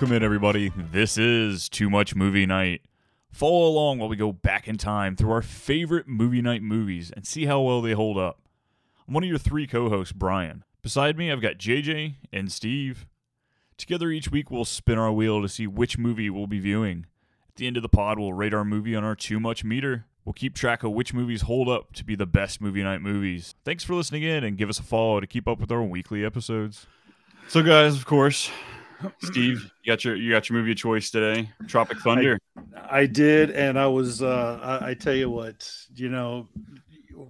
[0.00, 0.72] Welcome in, everybody.
[0.92, 2.80] This is Too Much Movie Night.
[3.30, 7.26] Follow along while we go back in time through our favorite movie night movies and
[7.26, 8.40] see how well they hold up.
[9.06, 10.64] I'm one of your three co hosts, Brian.
[10.80, 13.04] Beside me, I've got JJ and Steve.
[13.76, 17.04] Together each week, we'll spin our wheel to see which movie we'll be viewing.
[17.50, 20.06] At the end of the pod, we'll rate our movie on our Too Much meter.
[20.24, 23.54] We'll keep track of which movies hold up to be the best movie night movies.
[23.66, 26.24] Thanks for listening in and give us a follow to keep up with our weekly
[26.24, 26.86] episodes.
[27.48, 28.50] So, guys, of course,
[29.22, 32.38] Steve, you got your you got your movie of choice today, Tropic Thunder.
[32.90, 34.22] I did, and I was.
[34.22, 36.48] Uh, I, I tell you what, you know,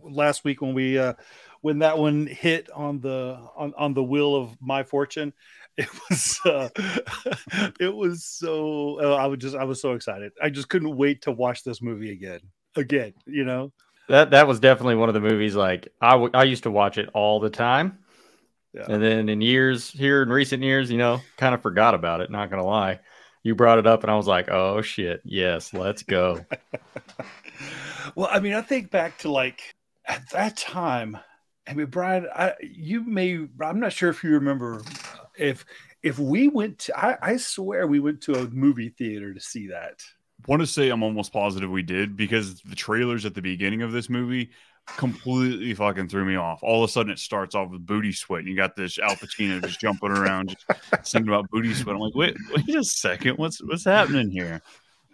[0.03, 1.15] last week when we uh,
[1.61, 5.33] when that one hit on the on, on the wheel of my fortune,
[5.77, 6.69] it was uh,
[7.81, 9.01] it was so.
[9.01, 10.33] Uh, I was just I was so excited.
[10.43, 12.41] I just couldn't wait to watch this movie again.
[12.77, 13.73] Again, you know.
[14.09, 15.55] That that was definitely one of the movies.
[15.55, 17.99] Like I, w- I used to watch it all the time,
[18.73, 18.87] Yeah.
[18.89, 22.31] and then in years here in recent years, you know, kind of forgot about it.
[22.31, 23.01] Not gonna lie,
[23.43, 26.45] you brought it up, and I was like, oh shit, yes, let's go.
[28.15, 29.75] well, I mean, I think back to like
[30.07, 31.19] at that time.
[31.67, 35.65] I mean, Brian, I you may I'm not sure if you remember uh, if
[36.03, 39.69] if we went to I, I swear we went to a movie theater to see
[39.69, 40.01] that.
[40.47, 43.93] want to say I'm almost positive we did because the trailers at the beginning of
[43.93, 44.51] this movie
[44.97, 46.63] completely fucking threw me off.
[46.63, 48.41] All of a sudden, it starts off with booty sweat.
[48.41, 51.97] And you got this Alpa Chino just jumping around, just singing about booty sweat.
[51.97, 54.61] I'm like, wait, wait a second, what's what's happening here?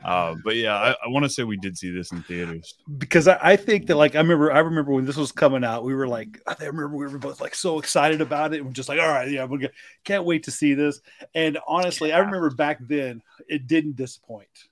[0.05, 2.75] Uh, but yeah, I, I want to say we did see this in theaters.
[2.99, 5.85] because I, I think that like I remember I remember when this was coming out,
[5.85, 8.59] we were like I remember we were both like so excited about it.
[8.59, 9.69] and We're just like, all right, yeah, we
[10.05, 11.01] can't wait to see this.
[11.35, 14.69] And honestly, I remember back then it didn't disappoint,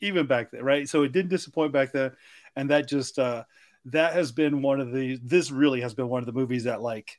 [0.00, 0.88] even back then, right?
[0.88, 2.12] So it didn't disappoint back then,
[2.54, 3.44] and that just uh
[3.86, 6.80] that has been one of the this really has been one of the movies that
[6.80, 7.18] like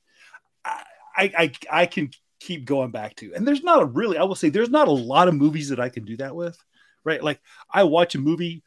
[0.66, 0.82] I
[1.18, 2.10] I I can
[2.40, 3.34] keep going back to.
[3.34, 5.80] And there's not a really I will say there's not a lot of movies that
[5.80, 6.58] I can do that with,
[7.04, 7.24] right?
[7.24, 7.40] Like
[7.72, 8.64] I watch a movie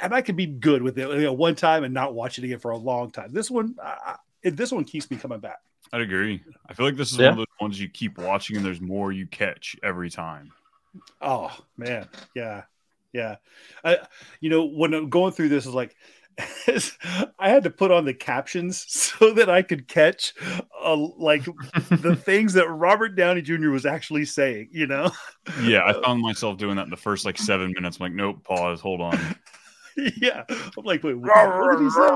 [0.00, 2.44] and I can be good with it you know, one time and not watch it
[2.44, 3.32] again for a long time.
[3.32, 5.58] This one, I, I- this one keeps me coming back.
[5.92, 6.42] I'd agree.
[6.66, 7.30] I feel like this is Yeah.
[7.30, 10.50] one of those ones you keep watching and there's more you catch every time.
[11.20, 12.62] Oh man, yeah,
[13.12, 13.36] yeah.
[13.84, 13.98] I,
[14.40, 15.94] you know, when I'm going through this, is like
[17.38, 20.34] I had to put on the captions so that I could catch,
[20.82, 23.70] uh, like the things that Robert Downey Jr.
[23.70, 24.68] was actually saying.
[24.72, 25.10] You know,
[25.62, 27.98] Yeah, I found myself doing that in the first like seven minutes.
[27.98, 29.18] I'm like, nope, pause, hold on.
[30.16, 30.44] yeah.
[30.48, 32.06] I'm like, wait, what, what did he say?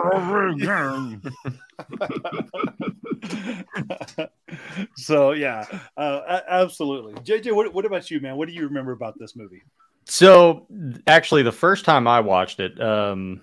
[4.97, 5.65] so yeah,
[5.97, 7.15] uh, absolutely.
[7.15, 8.37] JJ, what, what about you, man?
[8.37, 9.63] What do you remember about this movie?
[10.07, 10.67] So
[11.07, 13.43] actually, the first time I watched it, um,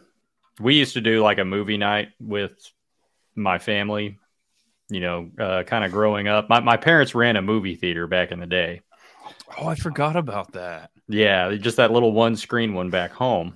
[0.60, 2.54] we used to do like a movie night with
[3.36, 4.18] my family.
[4.90, 8.32] You know, uh, kind of growing up, my my parents ran a movie theater back
[8.32, 8.82] in the day.
[9.58, 10.92] Oh, I forgot about that.
[11.08, 13.56] Yeah, just that little one screen one back home.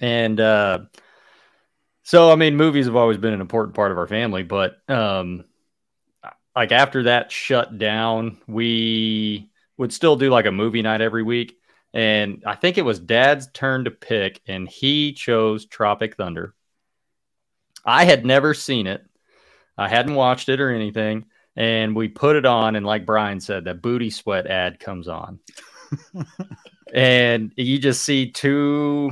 [0.00, 0.80] And uh
[2.02, 5.44] so I mean movies have always been an important part of our family, but um
[6.54, 11.58] like after that shut down, we would still do like a movie night every week.
[11.94, 16.54] And I think it was dad's turn to pick and he chose Tropic Thunder.
[17.84, 19.04] I had never seen it.
[19.76, 21.26] I hadn't watched it or anything.
[21.54, 25.38] And we put it on, and like Brian said, that booty sweat ad comes on
[26.92, 29.10] and you just see two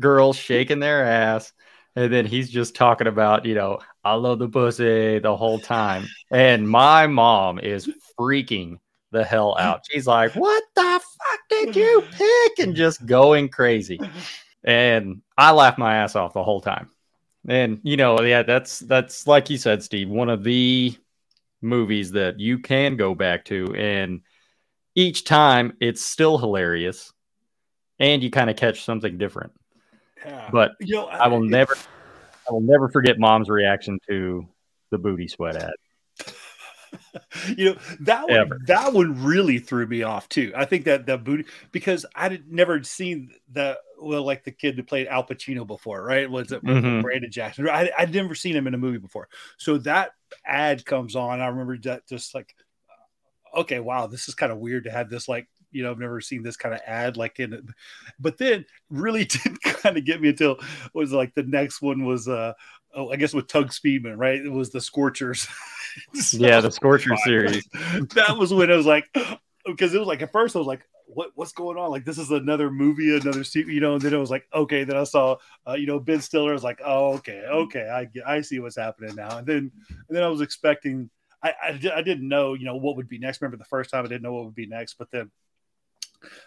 [0.00, 1.52] girls shaking their ass
[1.94, 6.04] and then he's just talking about you know i love the pussy the whole time
[6.30, 7.88] and my mom is
[8.18, 8.78] freaking
[9.12, 9.82] the hell out.
[9.90, 12.58] She's like what the fuck did you pick?
[12.58, 14.00] And just going crazy.
[14.64, 16.90] And i laughed my ass off the whole time.
[17.46, 20.96] And you know yeah that's that's like you said steve one of the
[21.60, 23.74] movies that you can go back to.
[23.74, 24.22] And
[24.94, 27.12] each time it's still hilarious
[27.98, 29.52] and you kind of catch something different.
[30.24, 30.48] Yeah.
[30.52, 31.76] but you know, i will never
[32.48, 34.46] i will never forget mom's reaction to
[34.92, 35.72] the booty sweat ad
[37.56, 38.58] you know that one, Ever.
[38.66, 40.52] that one really threw me off too.
[40.56, 44.76] I think that that booty because I had never seen the well like the kid
[44.76, 46.30] that played Alpa Chino before, right?
[46.30, 47.02] Was it Mhm.
[47.02, 47.68] Brandon Jackson?
[47.68, 49.28] I I'd never seen him in a movie before,
[49.58, 50.12] so that
[50.46, 51.40] ad comes on.
[51.40, 52.54] I remember that just like,
[53.54, 56.20] okay, wow, this is kind of weird to have this like you know I've never
[56.20, 57.64] seen this kind of ad like in it,
[58.20, 60.58] but then really did kind of get me until
[60.94, 62.52] was like the next one was uh
[62.94, 64.38] oh I guess with Tugg Speedman, right?
[64.38, 65.46] It was the Scorchers.
[66.14, 67.68] So- yeah the scorcher series
[68.14, 69.14] that was when I was like,
[69.66, 71.90] because it was like at first I was like, what what's going on?
[71.90, 73.94] Like this is another movie, another you know.
[73.94, 74.84] And then it was like, okay.
[74.84, 75.36] Then I saw,
[75.68, 76.50] uh, you know, Ben Stiller.
[76.50, 79.38] I was like, oh, okay, okay, I I see what's happening now.
[79.38, 81.10] And then and then I was expecting.
[81.44, 83.42] I, I, I didn't know, you know, what would be next.
[83.42, 85.28] Remember the first time I didn't know what would be next, but then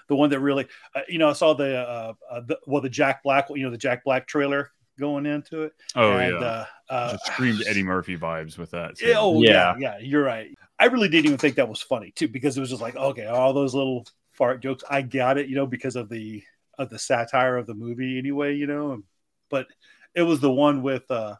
[0.07, 2.88] the one that really, uh, you know, I saw the, uh, uh, the, well, the
[2.88, 5.74] Jack Black, you know, the Jack Black trailer going into it.
[5.95, 8.97] Oh and, yeah, Uh, uh, just screamed Eddie Murphy vibes with that.
[8.97, 9.07] too.
[9.07, 9.51] yeah, oh yeah.
[9.51, 9.75] Yeah.
[9.80, 10.56] yeah, you're right.
[10.80, 13.25] I really didn't even think that was funny too, because it was just like, okay,
[13.25, 14.83] all those little fart jokes.
[14.89, 16.44] I got it, you know, because of the
[16.77, 19.01] of the satire of the movie anyway, you know.
[19.50, 19.68] But
[20.13, 21.36] it was the one with uh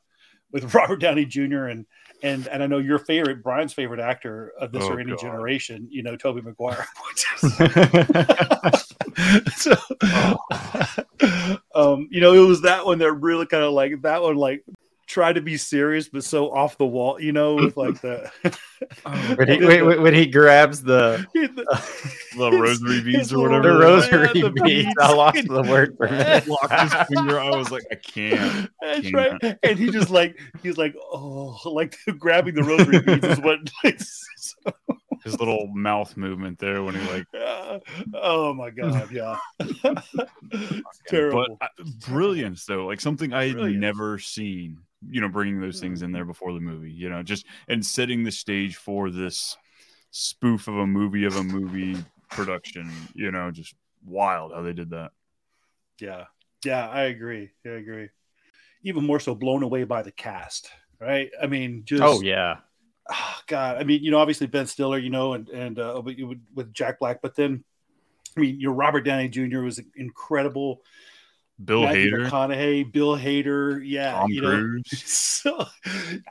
[0.52, 1.66] with Robert Downey Jr.
[1.66, 1.86] and
[2.24, 5.20] and and I know your favorite, Brian's favorite actor of this Oh, or any God.
[5.20, 6.86] generation, you know, Tobey Maguire.
[9.56, 9.76] so,
[11.76, 14.64] um, you know, it was that one that really kind of like that one, like
[15.08, 18.32] tried to be serious but so off the wall, you know, with like the
[19.36, 23.74] when, he, when, when- when he grabs the the rosary beads or whatever.
[23.74, 24.94] the rosary Yeah, the beads, beads.
[25.00, 26.48] I lost the word for a minute.
[26.48, 27.40] Locked his finger.
[27.40, 28.70] I was like, I can't.
[28.82, 29.44] That's Can't.
[29.44, 29.58] right.
[29.64, 34.00] And he just like he's like, oh, like grabbing the rosary beads is what like
[34.00, 34.72] so-
[35.24, 37.80] His little mouth movement there when he like uh,
[38.14, 39.38] oh my god, yeah.
[41.08, 41.58] Terrible.
[41.60, 44.80] But uh, brilliance though, like something I had never seen.
[45.10, 46.92] You know, bringing those things in there before the movie.
[46.92, 49.58] You know, just and setting the stage for this
[50.12, 52.92] spoof of a movie of a movie production.
[53.14, 53.76] You know, just
[54.06, 55.12] wild how they did that.
[56.00, 56.26] Yeah,
[56.64, 57.52] yeah, I agree.
[57.66, 58.10] I agree.
[58.84, 60.70] Even more so, blown away by the cast.
[61.00, 61.30] Right?
[61.42, 62.58] I mean, just Oh yeah,
[63.10, 63.78] ah, God.
[63.78, 67.00] I mean, you know, obviously Ben Stiller, you know, and and uh, with- with Jack
[67.00, 67.64] Black, but then,
[68.36, 69.60] I mean, you know, Robert Downey Jr.
[69.60, 70.82] was incredible.
[71.64, 74.50] Bill Matthew Hader, McConaughey, Bill Hader, yeah, Tom you know.
[74.52, 75.04] Cruise.
[75.46, 75.64] So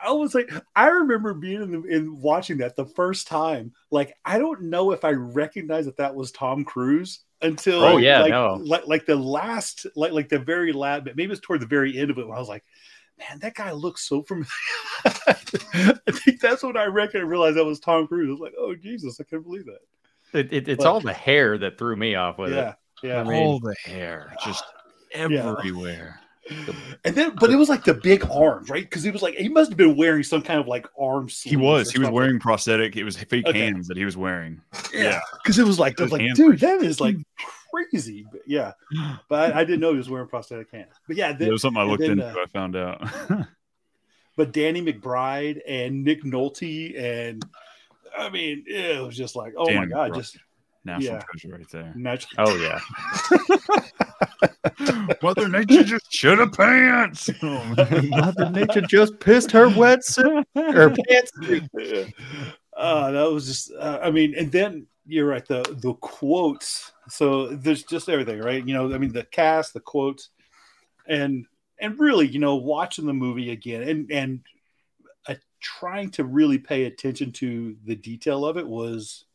[0.03, 3.71] I was like, I remember being in, the, in watching that the first time.
[3.91, 8.19] Like, I don't know if I recognized that that was Tom Cruise until Oh, yeah,
[8.21, 8.55] like, no.
[8.61, 11.97] like like the last like like the very last maybe it was toward the very
[11.97, 12.65] end of it when I was like,
[13.17, 14.47] man, that guy looks so familiar.
[15.05, 15.33] I
[16.11, 18.27] think that's when I reckon I realized that was Tom Cruise.
[18.27, 20.37] I was like, oh Jesus, I can't believe that.
[20.39, 22.55] it, it, it's But- all the hair that threw me off with it.
[22.57, 23.19] yeah, yeah.
[23.21, 24.63] I mean- All the hair, just
[25.15, 26.19] everywhere.
[27.03, 28.83] And then, but it was like the big arms, right?
[28.83, 31.27] Because he was like, he must have been wearing some kind of like arm.
[31.27, 31.89] He was.
[31.91, 32.95] He was wearing prosthetic.
[32.95, 33.59] It was fake Okay.
[33.59, 34.61] hands that he was wearing.
[34.93, 37.15] Yeah, because it was like, I was like, dude, that is like
[37.71, 38.27] crazy.
[38.31, 38.73] But yeah,
[39.27, 40.93] but I, I didn't know he was wearing prosthetic hands.
[41.07, 42.27] But yeah, It then, was something I looked then, into.
[42.27, 43.01] uh, I found out.
[44.37, 47.43] but Danny McBride and Nick Nolte and
[48.17, 50.15] I mean, it was just like, oh my god, McBride.
[50.15, 50.37] just
[50.85, 51.21] National Yeah.
[51.29, 51.93] treasure right there.
[51.95, 52.47] natural.
[52.47, 52.79] Oh yeah,
[55.21, 57.29] Mother Nature just shit a pants.
[57.41, 61.31] Mother Nature just pissed her wetsuit her pants.
[62.77, 66.91] uh, that was just, uh, I mean, and then you're right, the the quotes.
[67.09, 68.65] So there's just everything, right?
[68.65, 70.29] You know, I mean, the cast, the quotes,
[71.07, 71.45] and
[71.79, 74.39] and really, you know, watching the movie again and and
[75.27, 79.25] uh, trying to really pay attention to the detail of it was.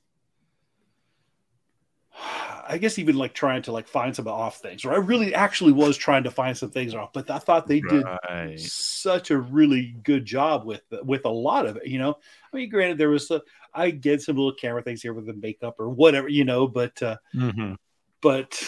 [2.23, 5.73] I guess even like trying to like find some off things, or I really actually
[5.73, 8.57] was trying to find some things off, but I thought they did Right.
[8.57, 11.87] such a really good job with with a lot of it.
[11.87, 12.17] You know,
[12.53, 13.43] I mean, granted, there was a,
[13.75, 17.03] I get some little camera things here with the makeup or whatever, you know, but
[17.03, 17.77] uh, Mhm.
[18.21, 18.61] but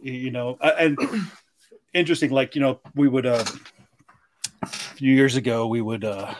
[0.00, 0.98] you know, uh, and
[1.92, 3.44] interesting, like you know, we would uh,
[4.62, 6.34] a few years ago we would uh,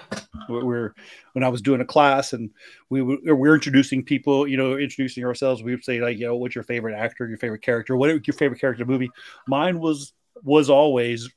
[0.48, 0.94] we we're
[1.32, 2.50] when I was doing a class and
[2.88, 5.62] we were, we we're introducing people, you know, introducing ourselves.
[5.62, 8.34] We would say like, you know, what's your favorite actor, your favorite character, what your
[8.34, 9.10] favorite character movie.
[9.46, 10.12] Mine was
[10.42, 11.28] was always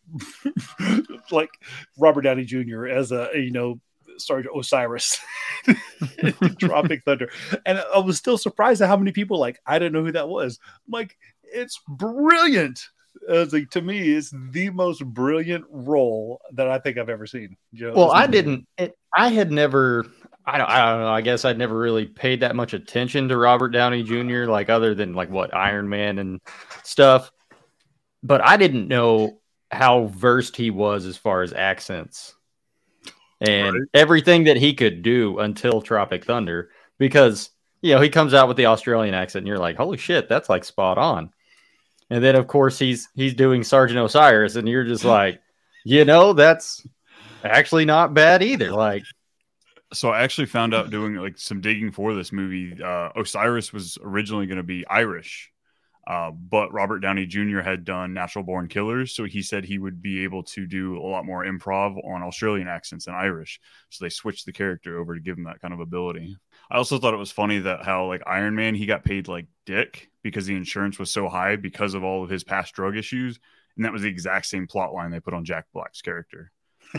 [1.31, 1.49] like
[1.97, 2.87] Robert Downey Jr.
[2.87, 3.79] as a you know
[4.17, 5.19] Sergeant Osiris,
[6.59, 7.29] Tropic Thunder,
[7.65, 10.29] and I was still surprised at how many people like I didn't know who that
[10.29, 10.59] was.
[10.87, 12.89] I'm like, it's brilliant.
[13.29, 17.25] I was like, to me, it's the most brilliant role that I think I've ever
[17.25, 17.55] seen.
[17.71, 18.67] You know, Well, I didn't.
[18.77, 20.05] It, I had never.
[20.45, 20.69] I don't.
[20.69, 21.07] I don't know.
[21.09, 24.45] I guess I'd never really paid that much attention to Robert Downey Jr.
[24.45, 26.41] Like other than like what Iron Man and
[26.83, 27.31] stuff.
[28.23, 29.39] But I didn't know
[29.71, 32.35] how versed he was as far as accents
[33.41, 33.83] and Right.
[33.93, 36.69] everything that he could do until Tropic Thunder.
[36.99, 37.49] Because
[37.81, 40.49] you know he comes out with the Australian accent, and you're like, holy shit, that's
[40.49, 41.31] like spot on.
[42.09, 45.41] And then of course he's he's doing Sergeant Osiris, and you're just like,
[45.83, 46.85] you know, that's
[47.43, 48.71] actually not bad either.
[48.71, 49.03] Like,
[49.93, 52.81] So I actually found out doing like some digging for this movie.
[52.81, 55.51] Uh, Osiris was originally going to be Irish,
[56.07, 57.59] uh, but Robert Downey Jr.
[57.61, 61.05] had done Natural Born Killers, so he said he would be able to do a
[61.07, 63.59] lot more improv on Australian accents than Irish.
[63.89, 66.37] So they switched the character over to give him that kind of ability.
[66.71, 69.47] I also thought it was funny that how like Iron Man he got paid like
[69.65, 73.39] dick because the insurance was so high because of all of his past drug issues,
[73.75, 76.51] and that was the exact same plot line they put on Jack Black's character.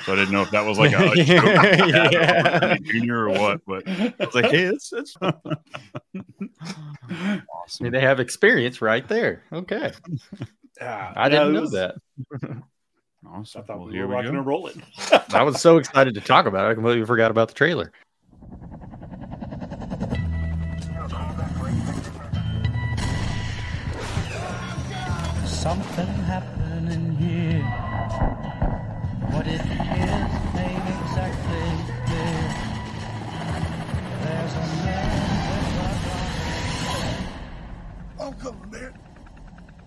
[0.04, 1.45] So I didn't know if that was like a, a joke
[2.12, 2.76] Yeah.
[2.83, 5.57] junior or what, but it's like, hey, it's it's awesome.
[7.90, 9.43] they have experience right there.
[9.52, 9.93] Okay.
[10.81, 11.95] Yeah, I didn't yeah, know was- that.
[13.26, 14.83] I thought Well, we were rocking and rolling.
[15.33, 16.71] I was so excited to talk about it.
[16.73, 17.90] I completely forgot about the trailer.
[25.64, 27.64] Something happening here.
[29.33, 29.61] What it is
[30.61, 31.64] ain't exactly
[32.04, 32.44] clear.
[34.21, 35.09] There's a man
[35.49, 35.80] with
[38.21, 38.92] a I'm oh, coming, man.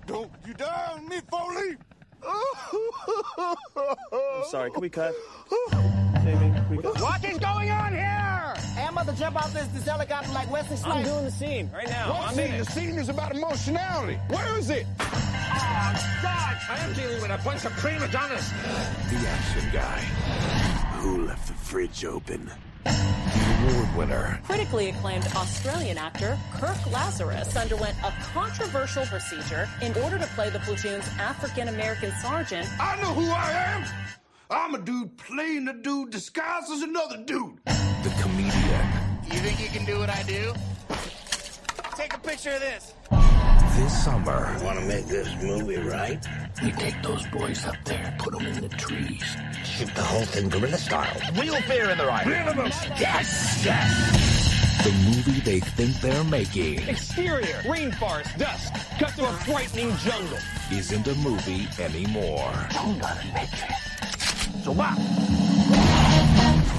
[0.08, 1.78] Don't you dare on me, Foley.
[2.26, 3.56] I'm
[4.50, 5.14] Sorry, can we cut?
[7.00, 8.17] What is going on here?
[8.98, 10.98] Hey, I'm about to jump out this, this helicopter like Wesley Snipes.
[10.98, 12.10] I'm doing the scene right now.
[12.10, 12.46] What I'm scene?
[12.48, 12.66] in it.
[12.66, 14.16] The scene is about emotionality.
[14.28, 14.88] Where is it?
[15.00, 18.50] Oh, God, I am dealing with a bunch of prima donnas.
[18.50, 20.00] The action guy
[21.00, 22.50] who left the fridge open.
[22.86, 24.40] The award winner.
[24.46, 30.60] Critically acclaimed Australian actor Kirk Lazarus underwent a controversial procedure in order to play the
[30.60, 32.68] platoon's African American sergeant.
[32.80, 34.17] I know who I am.
[34.50, 37.58] I'm a dude playing a dude disguised as another dude.
[37.66, 38.88] The comedian.
[39.26, 40.54] You think you can do what I do?
[41.98, 42.94] Take a picture of this.
[43.76, 44.58] This summer.
[44.64, 46.26] Want to make this movie right?
[46.64, 49.24] We take those boys up there, put them in the trees,
[49.66, 51.20] shoot the whole thing guerrilla style.
[51.36, 52.26] Real fear in the right.
[52.98, 54.84] Yes, yes.
[54.84, 60.38] The movie they think they're making Exterior, rainforest, dusk, cut to a frightening jungle.
[60.72, 62.54] isn't a movie anymore.
[62.72, 63.74] Don't got a picture.
[64.68, 64.98] So what?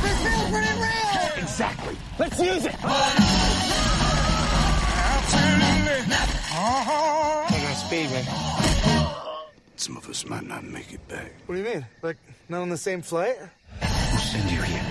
[0.02, 1.42] This feels pretty real.
[1.42, 1.96] Exactly.
[2.18, 2.76] Let's use it.
[7.48, 8.26] Taking a speed, man.
[9.76, 11.32] Some of us might not make it back.
[11.46, 11.86] What do you mean?
[12.02, 12.18] Like
[12.50, 13.38] not on the same flight?
[13.80, 14.82] We'll send you here.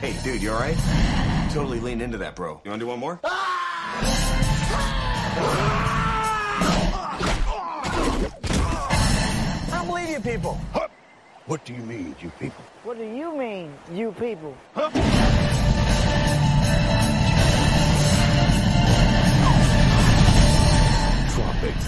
[0.00, 0.78] Hey, dude, you alright?
[1.52, 2.62] Totally leaned into that, bro.
[2.64, 3.20] You wanna do one more?
[3.22, 3.28] I
[5.76, 5.81] don't
[10.02, 10.58] believe you people.
[11.46, 12.64] What do you mean, you people?
[12.84, 14.56] What do you mean, you people?
[14.74, 15.02] Tropic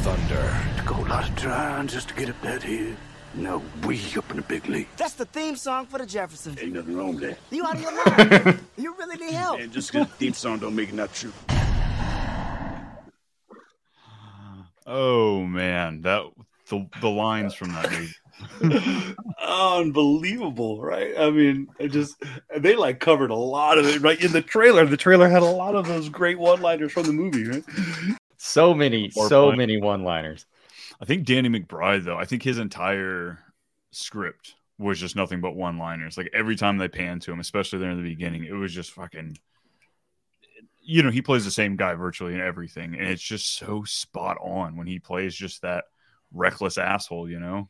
[0.03, 0.61] Thunder.
[0.77, 2.95] To go a lot of trying just to get up that hill.
[3.35, 4.87] Now we up in the big league.
[4.97, 6.63] That's the theme song for the Jeffersons.
[6.63, 7.39] Ain't nothing wrong with that.
[7.51, 8.61] You out of your mind.
[8.77, 9.59] you really need help.
[9.59, 11.33] And just because theme song don't make it not true.
[14.87, 16.25] Oh man, that
[16.69, 19.15] the the lines from that movie.
[19.41, 21.17] Unbelievable, right?
[21.19, 22.17] I mean, it just
[22.57, 24.87] they like covered a lot of it right in the trailer.
[24.87, 27.65] The trailer had a lot of those great one-liners from the movie, right?
[28.39, 29.59] So many, Or so point.
[29.59, 30.47] many one-liners.
[31.01, 32.19] I think Danny McBride though.
[32.19, 33.39] I think his entire
[33.93, 36.17] script was just nothing but one-liners.
[36.19, 38.93] Like every time they pan to him, especially there in the beginning, it was just
[38.93, 39.39] fucking.
[40.87, 44.37] You know, he plays the same guy virtually in everything, and it's just so spot
[44.43, 45.85] on when he plays just that
[46.35, 47.31] reckless asshole.
[47.31, 47.69] You know,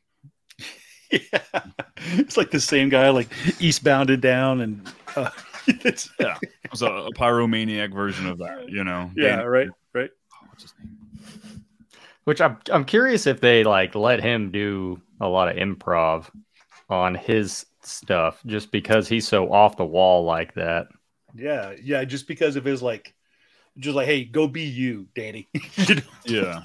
[1.11, 1.63] Yeah,
[2.07, 3.29] it's like the same guy, like
[3.61, 5.31] Eastbound and Down, and uh,
[5.67, 8.69] it's, yeah, it was a, a pyromaniac version of that.
[8.69, 10.11] You know, yeah, Danny- right, right.
[10.49, 11.65] What's his name?
[12.25, 16.31] Which I'm I'm curious if they like let him do a lot of improv
[16.89, 20.87] on his stuff just because he's so off the wall like that.
[21.35, 23.14] Yeah, yeah, just because of his like,
[23.79, 25.49] just like, hey, go be you, Danny.
[25.77, 26.03] You know?
[26.25, 26.61] Yeah.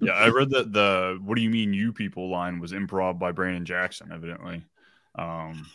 [0.00, 3.30] Yeah, I read that the "What do you mean, you people?" line was improv by
[3.32, 4.62] Brandon Jackson, evidently.
[5.14, 5.66] Um,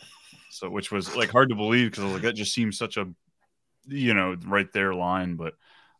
[0.50, 3.08] so which was like hard to believe because I like, that just seems such a,
[3.86, 5.36] you know, right there line.
[5.36, 5.54] But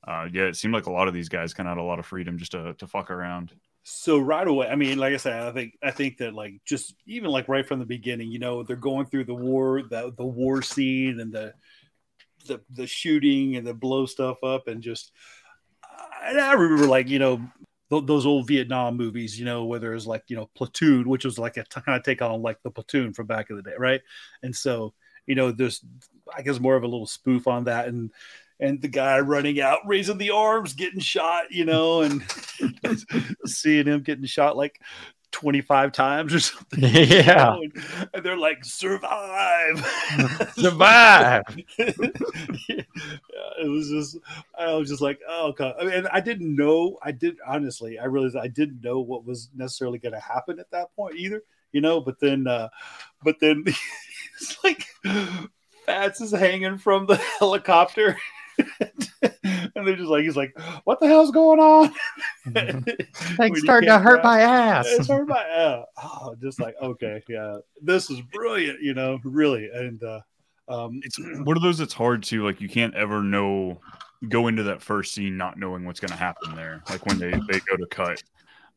[0.07, 1.99] uh, yeah, it seemed like a lot of these guys kind of had a lot
[1.99, 3.53] of freedom just to to fuck around.
[3.85, 6.95] So right away, I mean, like I said, I think I think that like just
[7.07, 10.27] even like right from the beginning, you know, they're going through the war, the the
[10.27, 11.55] war scene and the
[12.49, 15.13] the the shooting and the blow stuff up and just
[16.21, 17.41] I remember like you know
[17.91, 21.39] th- those old Vietnam movies, you know, whether it's like you know Platoon, which was
[21.39, 24.01] like a kind of take on like the Platoon from back in the day, right?
[24.43, 24.95] And so
[25.27, 25.85] you know, there's
[26.35, 28.11] I guess more of a little spoof on that and.
[28.61, 32.25] And the guy running out, raising the arms, getting shot, you know, and
[33.47, 34.81] seeing him getting shot like
[35.33, 36.81] 25 times or something.
[36.83, 37.35] you Yeah.
[37.35, 39.85] know, and, and they're like, survive.
[40.57, 41.43] Survive.
[41.79, 42.83] yeah,
[43.61, 44.19] it was just,
[44.59, 45.75] I was just like, oh, God.
[45.81, 49.51] I mean, I didn't know, I did, honestly, I realized I didn't know what was
[49.55, 51.43] necessarily going to happen at that point either,
[51.73, 52.69] you know, but then, uh,
[53.23, 53.65] but then
[54.41, 54.87] it's like,
[55.87, 58.17] Fats is hanging from the helicopter.
[58.59, 61.93] and they're just like, he's like, what the hell's going on?
[63.37, 64.87] When Things starting to hurt back, my ass.
[64.89, 65.85] It's hurt my ass.
[66.03, 69.69] Oh, just like, okay, yeah, this is brilliant, you know, really.
[69.73, 70.21] And uh,
[70.69, 72.61] um, it's one of those that's hard to like.
[72.61, 73.81] You can't ever know
[74.29, 76.83] go into that first scene not knowing what's going to happen there.
[76.89, 78.23] Like when they they go to cut.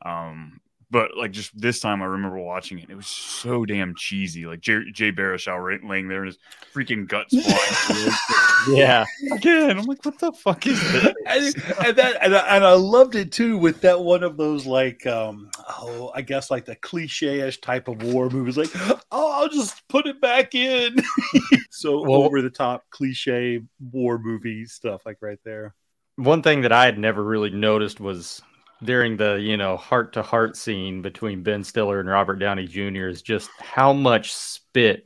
[0.04, 0.60] Um,
[0.92, 2.90] but like just this time, I remember watching it.
[2.90, 4.46] It was so damn cheesy.
[4.46, 6.38] Like Jay, Jay Baruchel ra- laying there, and his
[6.76, 8.78] freaking guts flying.
[8.78, 9.06] Yeah.
[9.32, 11.14] Again, I'm like, what the fuck is this?
[11.26, 14.66] and, and that and I, and I loved it too with that one of those
[14.66, 18.70] like um oh I guess like the cliche-ish type of war movies like
[19.12, 20.96] oh I'll just put it back in
[21.72, 25.74] so Well- over the top cliche war movie stuff like right there
[26.18, 28.42] One thing that I had never really noticed was
[28.84, 33.08] during the, you know, heart to heart scene between Ben Stiller and Robert Downey Jr.
[33.08, 35.06] is just how much spit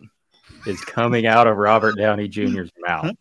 [0.65, 3.11] is coming out of Robert Downey Jr.'s mouth.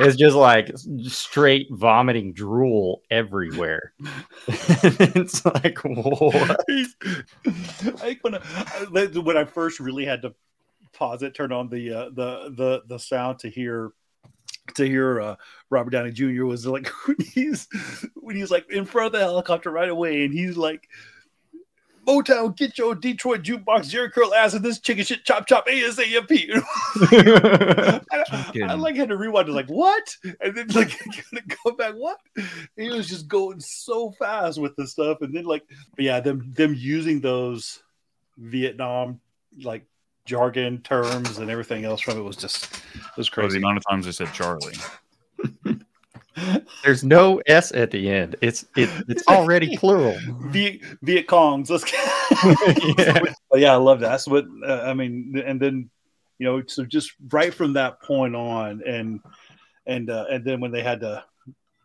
[0.00, 0.72] It's just like
[1.04, 3.92] straight vomiting drool everywhere.
[4.48, 6.64] it's like, what?
[6.68, 6.86] I
[7.92, 10.34] think when I, when I first really had to
[10.94, 13.92] pause it, turn on the uh, the the the sound to hear
[14.74, 15.36] to hear uh,
[15.70, 16.44] Robert Downey Jr.
[16.44, 17.68] was like when he's
[18.14, 20.88] when he's like in front of the helicopter right away, and he's like.
[22.06, 26.62] Motown, get your Detroit jukebox, Jheri curl ass, and this chicken shit chop chop ASAP.
[28.12, 29.46] I, I like had to rewind.
[29.46, 30.16] I was like, what?
[30.40, 30.96] And then like
[31.64, 31.94] go back.
[31.94, 32.18] What?
[32.76, 35.64] He was just going so fast with the stuff, and then like,
[35.96, 37.82] but yeah, them them using those
[38.38, 39.20] Vietnam
[39.64, 39.84] like
[40.26, 43.58] jargon terms and everything else from it was just it was Oh, the crazy.
[43.58, 44.74] amount of times I said Charlie.
[46.84, 48.36] There's no S at the end.
[48.42, 50.16] It's it, it's already plural.
[50.48, 51.70] Viet, Viet Congs.
[51.70, 51.84] Let's.
[52.98, 53.20] Yeah.
[53.50, 54.10] But yeah, I love that.
[54.10, 55.42] That's what uh, I mean.
[55.46, 55.88] And then,
[56.38, 59.20] you know, so just right from that point on, and
[59.86, 61.24] and uh, and then when they had to,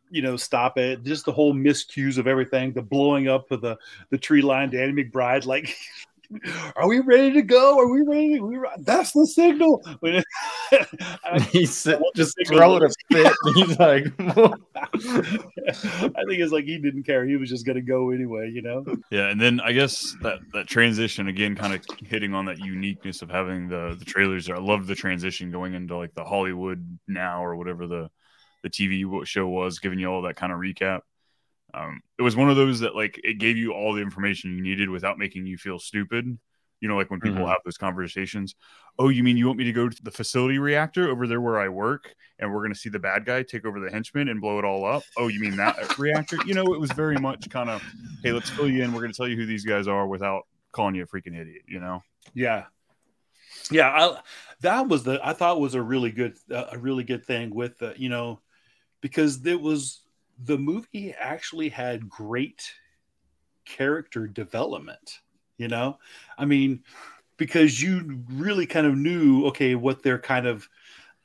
[0.10, 3.77] you know, stop it, just the whole miscues of everything, the blowing up of the
[4.10, 5.74] the tree line, Danny McBride, like.
[6.75, 7.79] Are we ready to go?
[7.79, 8.39] Are we ready?
[8.39, 9.83] We re- that's the signal.
[10.00, 10.24] When
[11.50, 12.59] He's I want the just signal.
[12.59, 13.33] throwing a fit.
[13.55, 17.25] He's like, I think it's like he didn't care.
[17.25, 18.85] He was just going to go anyway, you know?
[19.11, 23.22] Yeah, and then I guess that that transition again, kind of hitting on that uniqueness
[23.22, 24.50] of having the the trailers.
[24.50, 28.09] I love the transition going into like the Hollywood now or whatever the
[28.63, 31.01] the TV show was, giving you all that kind of recap.
[31.74, 34.62] Um, it was one of those that like it gave you all the information you
[34.62, 36.38] needed without making you feel stupid.
[36.79, 37.50] You know, like when people Mhm.
[37.50, 38.55] have those conversations.
[38.98, 41.60] Oh, you mean you want me to go to the facility reactor over there where
[41.60, 44.42] I work, and we're going to see the bad guy take over the henchman and
[44.42, 45.03] blow it all up?
[45.16, 46.38] Oh, you mean that reactor?
[46.46, 47.81] You know, it was very much kind of,
[48.24, 48.94] hey, let's fill you in.
[48.94, 51.62] We're going to tell you who these guys are without calling you a freaking idiot.
[51.68, 52.03] You know?
[52.34, 52.66] Yeah.
[53.70, 54.20] Yeah, I,
[54.62, 57.77] that was the I thought was a really good uh, a really good thing with
[57.77, 58.42] the you know
[59.01, 60.01] because it was
[60.44, 62.74] the movie actually had great
[63.65, 65.20] character development,
[65.57, 65.98] you know?
[66.37, 66.83] I mean,
[67.37, 70.67] because you really kind of knew okay what their kind of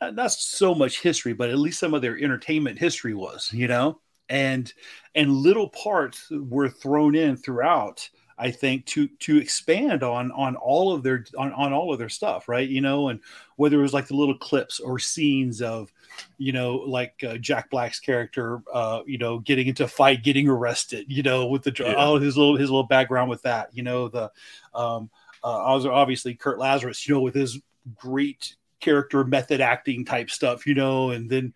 [0.01, 4.01] not so much history, but at least some of their entertainment history was, you know?
[4.29, 4.73] And
[5.15, 10.93] and little parts were thrown in throughout I think to to expand on on all
[10.93, 12.69] of their on, on all of their stuff, right?
[12.69, 13.21] You know, and
[13.57, 15.93] whether it was like the little clips or scenes of,
[16.39, 20.49] you know, like uh, Jack Black's character, uh, you know, getting into a fight, getting
[20.49, 21.95] arrested, you know, with the Yeah.
[21.95, 24.31] all his little his little background with that, you know, the
[24.75, 25.11] um,
[25.43, 27.61] uh, obviously Kurt Lazarus, you know, with his
[27.95, 31.55] great character method acting type stuff, you know, and then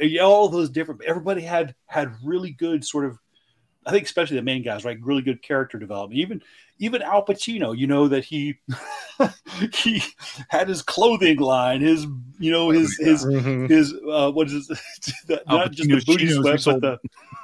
[0.00, 1.02] yeah, all those different.
[1.04, 3.18] Everybody had had really good sort of
[3.86, 5.00] I think especially the main guys, right?
[5.00, 6.20] Really good character development.
[6.20, 6.42] Even
[6.78, 8.58] even Alpa Chino, you know that he
[9.74, 10.02] he
[10.48, 12.06] had his clothing line, his
[12.38, 13.68] you know his his Mhm.
[13.68, 14.78] his uh, what is it?
[15.26, 17.00] The- not just the booty chinos sweat, but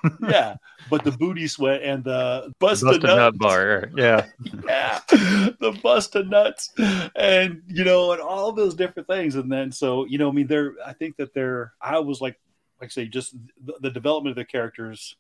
[0.06, 0.56] the yeah,
[0.90, 3.90] but the booty sweat and the busted Busted nut bar.
[3.96, 4.26] Yeah.
[4.66, 6.70] Yeah, the busted nuts,
[7.16, 9.34] and you know, and all those different things.
[9.34, 12.38] And then so you know, I mean, they're I think that they're I was like
[12.80, 15.16] like I say, just the, the development of the characters.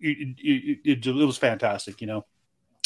[0.00, 2.26] It, it, it, it was fantastic, you know.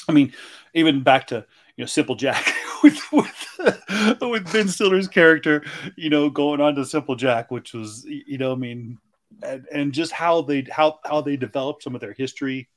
[0.08, 0.32] I mean,
[0.74, 3.48] even back to you know Simple Jack with with,
[4.20, 5.64] with Ben Stiller's character,
[5.96, 8.98] you know, going on to Simple Jack, which was you know, I mean,
[9.42, 12.68] and, and just how they how how they developed some of their history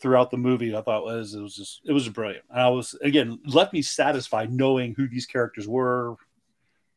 [0.00, 0.74] throughout the movie.
[0.74, 2.44] I thought was it was just it was brilliant.
[2.50, 6.16] And I was again left me satisfied knowing who these characters were,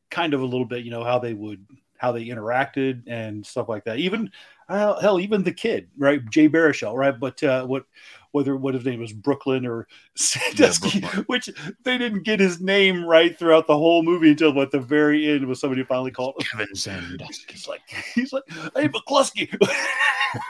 [0.10, 1.66] kind of a little bit, you know, how they would
[1.98, 3.98] how they interacted and stuff like that.
[3.98, 4.32] Even
[4.70, 6.22] uh, hell, even the kid, right?
[6.30, 7.18] Jay Baruchel, right?
[7.18, 7.86] But uh, what
[8.34, 11.50] whether what his name was Brooklyn or Sandusky, which
[11.84, 15.48] they didn't get his name right throughout the whole movie until at the very end
[15.48, 16.48] was somebody finally called him.
[16.52, 17.54] Kevin Sandusky.
[17.54, 17.82] He's like,
[18.14, 18.44] he's like,
[18.76, 19.54] hey, McCluskey.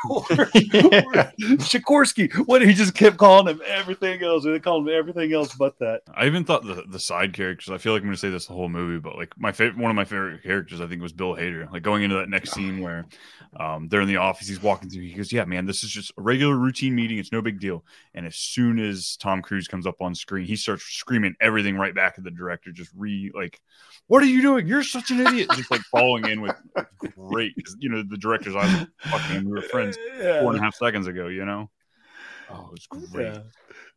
[0.09, 2.33] or, or Sikorsky.
[2.47, 4.45] What he just kept calling him everything else.
[4.45, 6.01] They called him everything else but that.
[6.15, 7.69] I even thought the the side characters.
[7.69, 9.77] I feel like I'm going to say this the whole movie, but like my favorite,
[9.77, 11.71] one of my favorite characters, I think was Bill Hader.
[11.71, 13.05] Like going into that next scene where
[13.59, 15.03] um, they're in the office, he's walking through.
[15.03, 17.17] He goes, "Yeah, man, this is just a regular routine meeting.
[17.17, 17.72] It's no big deal."
[18.13, 21.95] And as soon as Tom Cruise comes up on screen, he starts screaming everything right
[21.95, 22.71] back at the director.
[22.71, 23.59] Just re like,
[24.07, 24.67] "What are you doing?
[24.67, 26.55] You're such an idiot!" Just like falling in with
[27.15, 28.85] great, you know, the director's eyes.
[28.99, 31.27] Fucking, we were friends four and a half seconds ago.
[31.27, 31.69] You know.
[32.49, 33.25] Oh, it was great.
[33.25, 33.39] Yeah.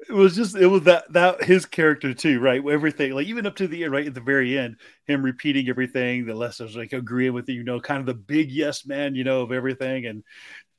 [0.08, 2.62] It was just it was that that his character too, right?
[2.66, 6.26] Everything like even up to the end, right at the very end, him repeating everything.
[6.26, 9.24] The Lester's like agreeing with you, you know, kind of the big yes man, you
[9.24, 10.06] know, of everything.
[10.06, 10.22] And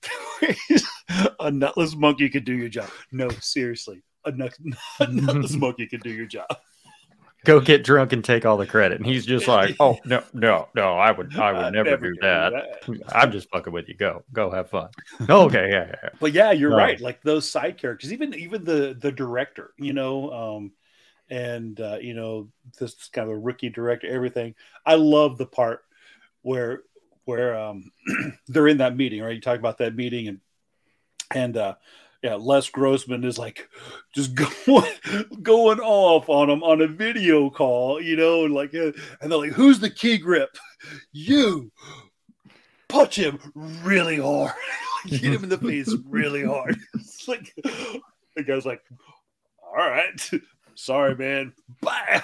[1.40, 2.90] a nutless monkey could do your job.
[3.12, 4.58] No, seriously, a, nut,
[5.00, 6.48] a nutless monkey could do your job.
[7.46, 8.98] Go get drunk and take all the credit.
[8.98, 10.98] And he's just like, "Oh no, no, no!
[10.98, 13.06] I would, I would I'd never, never do do that.
[13.10, 13.96] I'm just fucking with you.
[13.96, 14.90] Go, go, have fun."
[15.30, 16.10] okay, yeah, yeah.
[16.20, 16.78] But yeah, you're No.
[16.78, 17.00] right.
[17.00, 20.72] Like those side characters, even even the the director, you know, um,
[21.30, 24.56] and uh, you know this kind of a rookie director, everything.
[24.86, 25.86] I love the part
[26.42, 26.84] where
[27.28, 27.92] where um,
[28.48, 29.36] they're in that meeting, right?
[29.36, 30.40] You talk about that meeting and
[31.36, 31.76] and uh,
[32.24, 33.68] yeah, Les Grossman is like
[34.16, 34.34] just
[34.66, 34.92] going
[35.42, 39.40] going off on him on a video call, you know, and like, uh, and they're
[39.40, 40.58] like, "Who's the key grip?
[41.12, 41.72] You."
[42.90, 43.38] Punch him
[43.84, 44.54] really hard.
[45.06, 46.78] Hit him in the face really hard.
[46.94, 47.54] It's like
[48.36, 48.82] the guy's like,
[49.62, 50.32] "All right,
[50.76, 51.52] sorry, man.
[51.82, 52.22] Bye."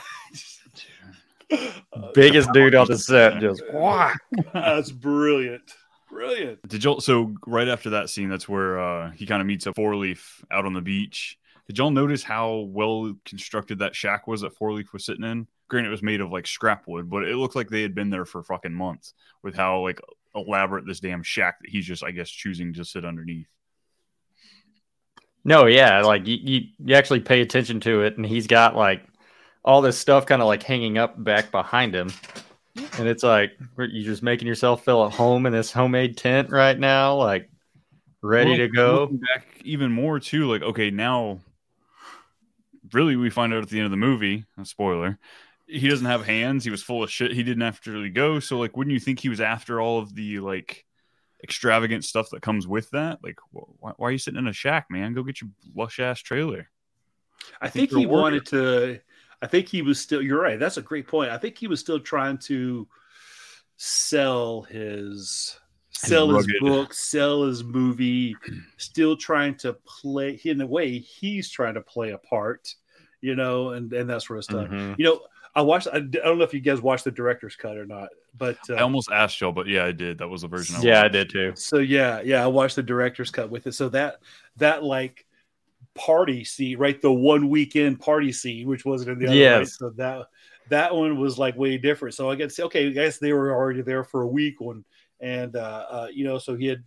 [2.13, 4.19] Biggest dude on the set, just whack.
[4.53, 5.73] That's brilliant,
[6.09, 6.67] brilliant.
[6.67, 8.29] Did y'all so right after that scene?
[8.29, 11.37] That's where uh, he kind of meets a Four Leaf out on the beach.
[11.67, 15.47] Did y'all notice how well constructed that shack was that Four Leaf was sitting in?
[15.69, 18.09] Granted, it was made of like scrap wood, but it looked like they had been
[18.09, 19.13] there for fucking months.
[19.41, 19.99] With how like
[20.35, 23.47] elaborate this damn shack that he's just, I guess, choosing to sit underneath.
[25.45, 29.03] No, yeah, like you, you, you actually pay attention to it, and he's got like
[29.63, 32.11] all this stuff kind of like hanging up back behind him,
[32.97, 36.77] and it's like you're just making yourself feel at home in this homemade tent right
[36.77, 37.49] now, like
[38.21, 39.07] ready Well, to go.
[39.07, 41.39] Back even more too, like okay, now
[42.91, 45.17] really we find out at the end of the movie, a spoiler,
[45.67, 46.63] he doesn't have hands.
[46.63, 47.31] He was full of shit.
[47.31, 48.39] He didn't have to really go.
[48.39, 50.85] So like, wouldn't you think he was after all of the like
[51.43, 53.19] extravagant stuff that comes with that?
[53.23, 55.13] Like, wh- why, why are you sitting in a shack, man?
[55.13, 56.69] Go get your lush ass trailer.
[57.59, 58.99] I think you're he wanted to.
[59.43, 60.21] I think he was still.
[60.21, 60.57] You're right.
[60.57, 61.29] That's a great point.
[61.29, 62.87] I think he was still trying to
[63.75, 65.59] sell his
[65.91, 68.37] sell his, rugged- book, sell his movie.
[68.77, 70.39] Still trying to play.
[70.45, 72.73] In a way, he's trying to play a part.
[73.19, 74.69] You know, and and that sort of stuff.
[74.69, 74.95] Mhm.
[74.97, 75.21] You know,
[75.55, 75.87] I watched.
[75.91, 78.75] I, I don't know if you guys watched the director's cut or not, but uh,
[78.75, 80.19] I almost asked y'all, but yeah, I did.
[80.19, 80.77] That was the version.
[80.77, 81.51] I Yeah, I did too.
[81.55, 83.73] So yeah, yeah, I watched the director's cut with it.
[83.73, 84.19] So that
[84.57, 85.25] that like
[85.95, 87.01] party scene, right?
[87.01, 89.35] The one weekend party scene, which wasn't in the other.
[89.35, 89.77] Yes.
[89.77, 90.27] So that
[90.69, 92.15] that one was like way different.
[92.15, 94.85] So I to say, okay, I guess they were already there for a week one,
[95.19, 96.83] and uh, uh, you know, so he had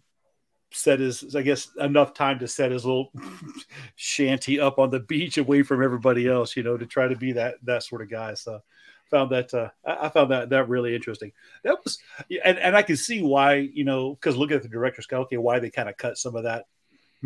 [0.73, 3.13] set his, I guess, enough time to set his little
[3.97, 7.33] shanty up on the beach away from everybody else, you know, to try to be
[7.33, 8.35] that that sort of guy.
[8.35, 8.61] So
[9.11, 11.33] found that uh, I I found that that really interesting.
[11.65, 11.99] That was,
[12.45, 15.37] and, and I can see why, you know, because look at the director's cut, okay,
[15.37, 16.67] why they kind of cut some of that,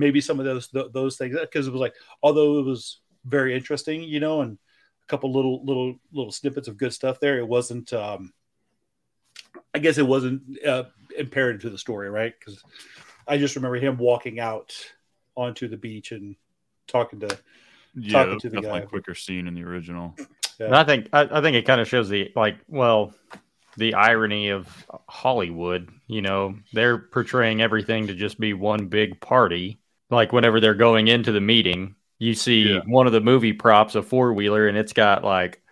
[0.01, 3.55] maybe some of those th- those things, because it was like, although it was very
[3.55, 4.59] interesting, you know, and
[5.05, 7.93] a couple little little little snippets of good stuff there, it wasn't.
[7.93, 8.33] um
[9.75, 10.85] I guess it wasn't uh,
[11.17, 12.35] imperative to the story, right?
[12.39, 12.63] Because
[13.27, 14.75] I just remember him walking out
[15.37, 16.37] onto the beach and
[16.87, 17.39] talking to
[17.95, 18.87] Yeah, talking to the definitely guy.
[18.87, 20.15] quicker scene in the original.
[20.61, 23.15] And I think I, I think it kind of shows the like well
[23.77, 24.67] the irony of
[25.09, 25.91] Hollywood.
[26.07, 29.80] You know, they're portraying everything to just be one big party.
[30.11, 32.81] Like whenever they're going into the meeting, you see Yeah.
[32.87, 35.63] one of the movie props, a four wheeler, and it's got like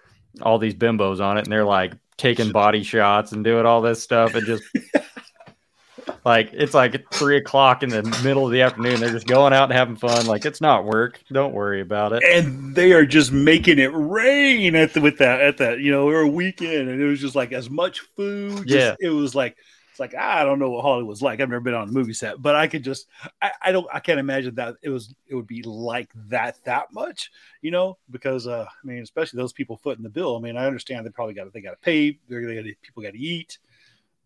[0.41, 4.03] all these bimbos on it, and they're like taking body shots and doing all this
[4.03, 4.63] stuff, and just
[6.25, 9.01] like it's like three o'clock in the middle of the afternoon.
[9.01, 10.27] They're just going out and having fun.
[10.27, 11.21] Like it's not work.
[11.33, 12.23] Don't worry about it.
[12.25, 16.09] and they are just making it rain at the, with that at that you know
[16.09, 18.95] or a weekend and it was just like as much food just- Yeah.
[19.01, 19.57] it was like
[19.99, 22.41] it's like I don't know what Hollywood's like I've never been on a movie set
[22.41, 23.09] but I could just
[23.43, 26.93] I, I don't I can't imagine that it was it would be like that that
[26.93, 27.33] much
[27.63, 30.67] you know because uh I mean especially those people footing the bill I mean I
[30.67, 33.59] understand they probably got they got to pay they're they got people got to eat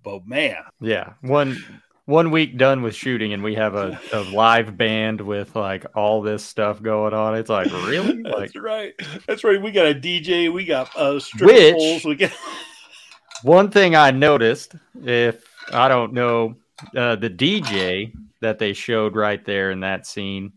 [0.03, 1.15] but man Yeah.
[1.23, 1.57] One
[2.05, 6.21] one week done with shooting, and we have a, a live band with like all
[6.21, 7.37] this stuff going on.
[7.37, 8.93] It's like really like That's right.
[9.29, 9.63] That's right.
[9.63, 10.53] We got a DJ.
[10.53, 12.05] We got uh, strip Which- poles.
[12.05, 12.33] We got
[13.45, 14.75] one thing I noticed.
[15.01, 16.55] If I don't know,
[16.97, 20.53] uh, the DJ that they showed right there in that scene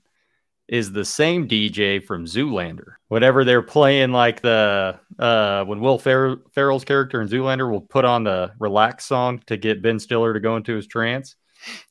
[0.67, 2.93] is the same DJ from Zoolander.
[3.09, 8.03] Whenever they're playing like the uh when Will Fer- Ferrell's character in Zoolander will put
[8.05, 11.35] on the relax song to get Ben Stiller to go into his trance.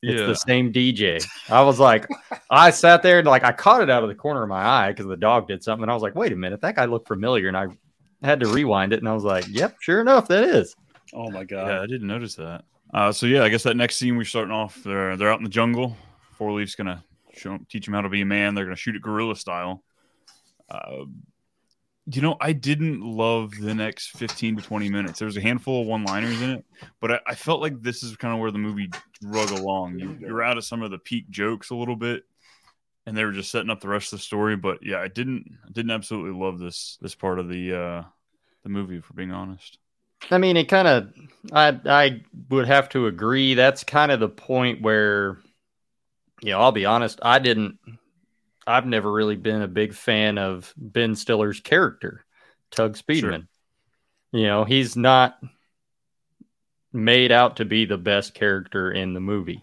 [0.03, 0.27] It's Yeah.
[0.27, 1.25] the same DJ.
[1.49, 2.07] I was like,
[2.51, 4.91] I sat there and like I caught it out of the corner of my eye
[4.91, 5.83] because the dog did something.
[5.85, 7.47] And I was like, wait a minute, that guy looked familiar.
[7.47, 7.69] And I
[8.25, 10.75] had to rewind it and I was like, yep, sure enough, that is.
[11.15, 11.69] Oh my god.
[11.69, 12.65] Yeah, I didn't notice that.
[12.93, 14.83] Uh, so yeah, I guess that next scene we're starting off.
[14.85, 15.97] They're they're out in the jungle.
[16.33, 18.55] Four Leaf's gonna show teach him how to be a man.
[18.55, 19.83] They're gonna shoot it guerrilla style.
[20.69, 21.05] Uh,
[22.07, 25.19] you know, I didn't love the next fifteen to twenty minutes.
[25.19, 26.65] There was a handful of one-liners in it,
[27.01, 29.99] but I, I felt like this is kind of where the movie drug along.
[29.99, 32.25] You, you're out of some of the peak jokes a little bit,
[33.07, 34.55] and they were just setting up the rest of the story.
[34.55, 38.03] But yeah, I didn't I didn't absolutely love this this part of the uh,
[38.63, 39.79] the movie, for being honest.
[40.31, 41.13] I mean, it kind of,
[41.53, 43.55] I, I would have to agree.
[43.55, 45.39] That's kind of the point where,
[46.43, 47.79] you know, I'll be honest, I didn't,
[48.67, 52.25] I've never really been a big fan of Ben Stiller's character,
[52.71, 53.47] Tugg Speedman.
[54.33, 55.39] You know, he's not
[56.93, 59.63] made out to be the best character in the movie.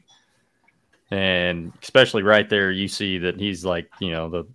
[1.09, 4.45] And especially right there, you see that he's like, you know, the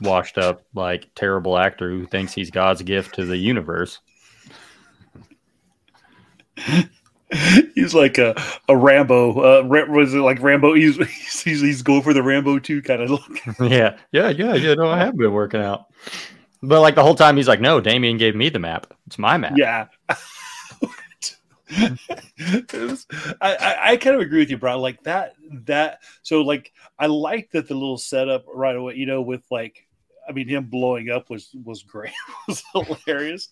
[0.00, 4.00] washed up, like terrible actor who thinks he's God's gift to the universe.
[7.74, 8.34] he's like a,
[8.68, 9.62] a Rambo.
[9.62, 10.74] Uh, was it like Rambo?
[10.74, 10.96] He's,
[11.42, 13.40] he's he's going for the Rambo two kind of look.
[13.60, 14.74] yeah, yeah, yeah, yeah.
[14.74, 15.86] No, I have been working out.
[16.62, 18.92] But like the whole time, he's like, "No, Damien gave me the map.
[19.06, 19.86] It's my map." Yeah.
[22.72, 23.06] Was-
[23.40, 24.78] I, I, I kind of agree with you, bro.
[24.80, 26.00] Like that, that.
[26.22, 28.94] So, like, I like that the little setup right away.
[28.94, 29.83] You know, with like,
[30.28, 32.12] I mean, him blowing up was was great,
[32.48, 33.48] it was hilarious,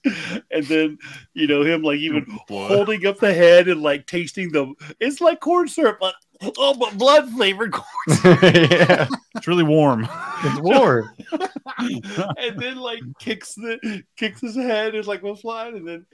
[0.51, 0.99] and then
[1.35, 2.69] you know him like even Blood.
[2.71, 4.73] holding up the head and like tasting the.
[5.01, 6.15] It's like corn syrup, but
[6.59, 7.87] oh, but blood flavored corn.
[8.43, 9.07] yeah,
[9.37, 10.09] It's really warm.
[10.45, 11.11] it's warm.
[11.79, 16.07] and then like kicks the kicks his head and like goes flying, and then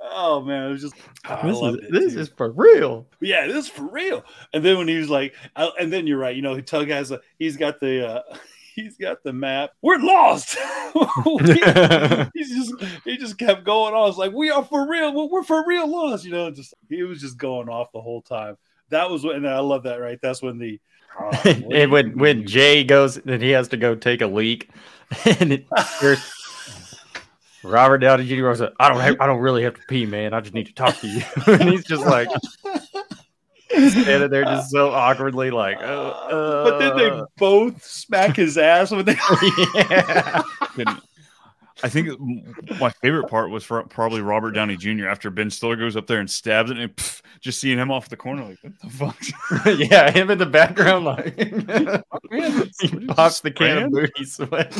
[0.00, 2.20] oh man, it was just I this is this too.
[2.20, 3.06] is for real.
[3.20, 4.24] yeah, this is for real.
[4.52, 7.10] And then when he was like, I, and then you're right, you know, Tugg has
[7.10, 8.22] a, he's got the, uh,
[8.76, 9.70] he's got the map.
[9.82, 10.56] We're lost.
[12.34, 14.08] he's just, he just kept going on.
[14.08, 15.28] It's like we are for real.
[15.28, 16.24] We're, for real lost.
[16.24, 18.56] You know, just he was just going off the whole time.
[18.90, 19.96] That was when, and I love that.
[19.96, 20.78] Right, that's when the.
[21.18, 24.68] Uh, and when when Jay goes and he has to go take a leak,
[25.40, 25.66] and it,
[27.64, 28.48] Robert Downey Jr.
[28.48, 30.34] was like, "I don't have, I don't really have to pee, man.
[30.34, 32.28] I just need to talk to you." and he's just like
[33.90, 37.26] standing there, just so awkwardly, like, uh, but then they uh.
[37.36, 39.16] both smack his ass when they.
[39.74, 40.42] yeah.
[41.82, 42.18] I think
[42.80, 45.08] my favorite part was for probably Robert Downey Jr.
[45.08, 48.08] after Ben Stiller goes up there and stabs it, and pff, just seeing him off
[48.08, 49.78] the corner, like what the fuck?
[49.78, 51.36] yeah, him in the background, like
[52.80, 54.72] he pops the can of booty sweat.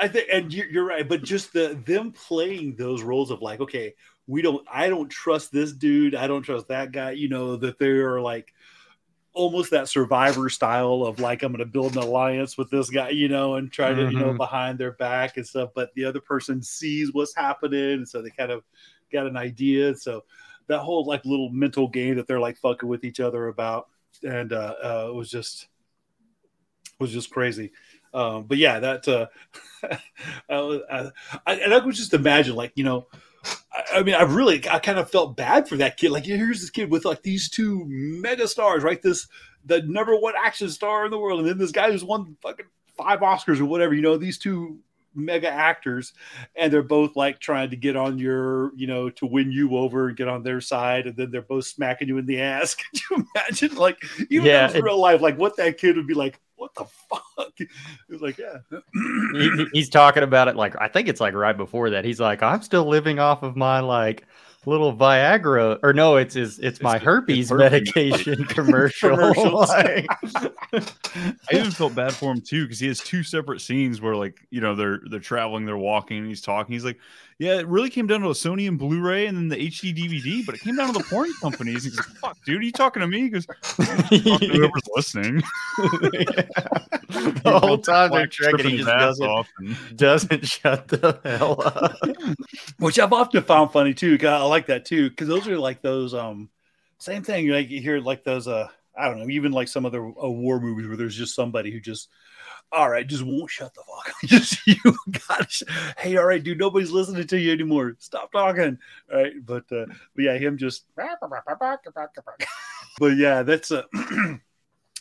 [0.00, 3.60] I think, and you're, you're right, but just the them playing those roles of like,
[3.60, 3.92] okay,
[4.26, 7.12] we don't, I don't trust this dude, I don't trust that guy.
[7.12, 8.52] You know that they are like
[9.34, 13.10] almost that survivor style of like, I'm going to build an alliance with this guy,
[13.10, 14.36] you know, and try to, you know, Mhm.
[14.36, 15.70] behind their back and stuff.
[15.74, 18.62] But the other person sees what's happening, and so they kind of
[19.10, 19.94] got an idea.
[19.96, 20.24] So
[20.66, 23.88] that whole like little mental game that they're like fucking with each other about,
[24.22, 25.68] and uh, uh it was just
[26.98, 27.72] was just crazy.
[28.14, 29.26] Um, but yeah, that uh,
[30.50, 31.10] I, I,
[31.46, 33.06] I, and I could just imagine, like you know,
[33.94, 36.10] I, mean, I really, I kind of felt bad for that kid.
[36.10, 39.00] Like, here's this kid with like these two mega stars, right?
[39.00, 39.26] This
[39.64, 42.66] the number one action star in the world, and then this guy who's won fucking
[42.96, 43.94] five Oscars or whatever.
[43.94, 44.80] You know, these two
[45.14, 46.12] mega actors,
[46.56, 50.08] and they're both like trying to get on your, you know, to win you over
[50.08, 52.74] and get on their side, and then they're both smacking you in the ass.
[52.92, 53.98] Could you imagine, like,
[54.30, 56.40] even Yeah, in real life, like what that kid would be like?
[56.56, 57.52] What the fuck?
[57.58, 57.68] It
[58.08, 58.58] was like, yeah.
[59.32, 62.04] he- he's talking about it like I think it's like right before that.
[62.04, 64.26] He's like, I'm still living off of my like
[64.66, 69.16] little Viagra, or no, it's it's, it's my the- herpes it's medication commercial.
[69.66, 70.06] Like-
[70.74, 74.46] I even felt bad for him too because he has two separate scenes where like
[74.50, 76.72] you know they're they're traveling, they're walking, and he's talking.
[76.72, 76.98] He's like,
[77.42, 80.44] "Yeah, it really came down to a Sony and Blu-ray, and then the HD DVD,
[80.46, 83.00] but it came down to the porn companies." He's like, "Fuck, dude, are you talking
[83.00, 83.46] to me?" Because
[84.08, 85.42] whoever's listening,
[85.78, 90.88] the whole time they're Like, trekking, he his just ass doesn't, off and- doesn't shut
[90.88, 91.96] the hell up.
[92.78, 94.16] which I've often found funny too.
[94.18, 96.48] 'cause I like that too because those are like those um
[96.98, 97.48] same thing.
[97.48, 100.60] Like you hear like those uh I don't know, even like some other uh, war
[100.60, 102.08] movies where there's just somebody who just
[102.72, 104.08] all right, just won't shut the fuck.
[104.08, 104.14] up.
[104.24, 104.76] just you
[105.28, 105.62] got sh-
[105.98, 107.94] hey, all right, dude, nobody's listening to you anymore.
[107.98, 108.78] Stop talking.
[109.12, 110.84] All right, but uh, but yeah, him just.
[112.98, 113.84] but yeah, that's a.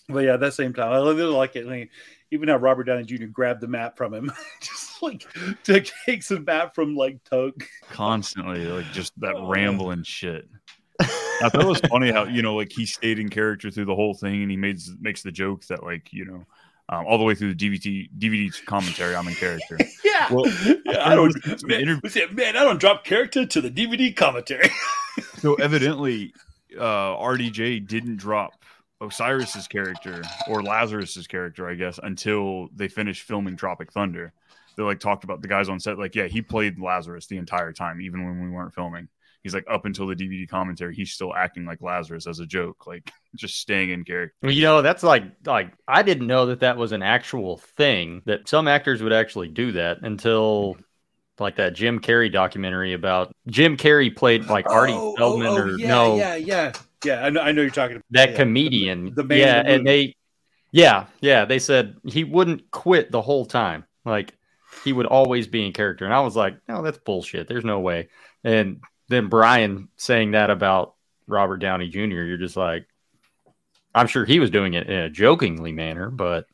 [0.09, 1.65] but yeah, at that same time, I really like it.
[1.65, 1.89] Like,
[2.31, 3.27] even how Robert Downey Jr.
[3.27, 4.31] grabbed the map from him,
[4.61, 5.25] just like
[5.63, 7.63] to take some map from like Tugg.
[7.89, 10.47] constantly like just that rambling shit.
[10.99, 13.95] I thought it was funny how you know like he stayed in character through the
[13.95, 16.45] whole thing, and he makes makes the joke that like you know
[16.89, 19.77] um, all the way through the DVD DVD commentary, I'm in character.
[20.03, 20.45] Yeah, Well,
[20.85, 21.31] yeah I don't.
[21.43, 24.69] some Man, interview- was it, man, I don't drop character to the DVD commentary.
[25.39, 26.33] So evidently,
[26.77, 28.53] uh, RDJ didn't drop
[29.01, 34.31] Osiris's character or Lazarus's character, I guess, until they finished filming Tropic Thunder.
[34.77, 37.73] They like talked about the guys on set, like, yeah, he played Lazarus the entire
[37.73, 39.07] time, even when we weren't filming.
[39.43, 42.85] He's like up until the DVD commentary, he's still acting like Lazarus as a joke,
[42.87, 44.49] like just staying in character.
[44.49, 48.47] You know, that's like like I didn't know that that was an actual thing that
[48.47, 50.77] some actors would actually do that until
[51.39, 55.61] like that Jim Carrey documentary about Jim Carrey played like Artie Oh, Feldman oh, oh,
[55.61, 56.71] or yeah, no yeah, yeah,
[57.03, 57.25] yeah.
[57.25, 59.13] I know, I know you're talking about that yeah, comedian.
[59.15, 60.15] the man yeah, the and they
[60.71, 63.85] yeah, yeah, they said he wouldn't quit the whole time.
[64.05, 64.33] Like
[64.83, 66.05] he would always be in character.
[66.05, 67.47] And I was like, no, that's bullshit.
[67.47, 68.09] There's no way.
[68.43, 70.95] And then Brian saying that about
[71.27, 72.87] Robert Downey Jr., you're just like,
[73.93, 76.47] I'm sure he was doing it in a jokingly manner, but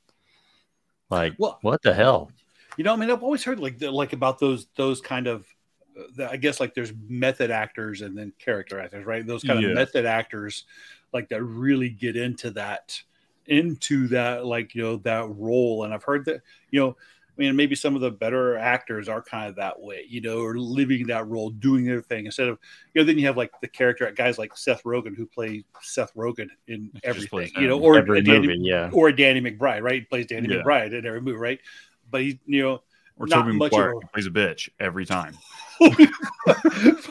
[1.10, 2.32] like, Well- what the hell?
[2.78, 5.46] You know, I mean, I've always heard like the, like about those those kind of.
[5.98, 9.26] uh, the- I guess like there's method actors and then character actors, right?
[9.26, 9.70] Those kind Yeah.
[9.70, 10.65] of method actors,
[11.12, 13.02] like that really get into that,
[13.48, 15.86] into that like you know that role.
[15.86, 16.98] And I've heard that you know,
[17.38, 20.39] I mean, maybe some of the better actors are kind of that way, you know,
[20.39, 22.58] or living that role, doing their thing instead of
[22.93, 23.06] you know.
[23.06, 26.89] Then you have like the character guys like Seth Rogen who play Seth Rogen in
[27.04, 28.89] everything, you know, or Every Danny, movie, yeah.
[28.91, 29.95] or Danny McBride, right?
[29.95, 30.62] He plays Danny Yeah.
[30.63, 31.60] McBride in every movie, right?
[32.10, 32.82] But he, you know,
[33.17, 35.38] Or Not Tobey much a- plays a bitch every time.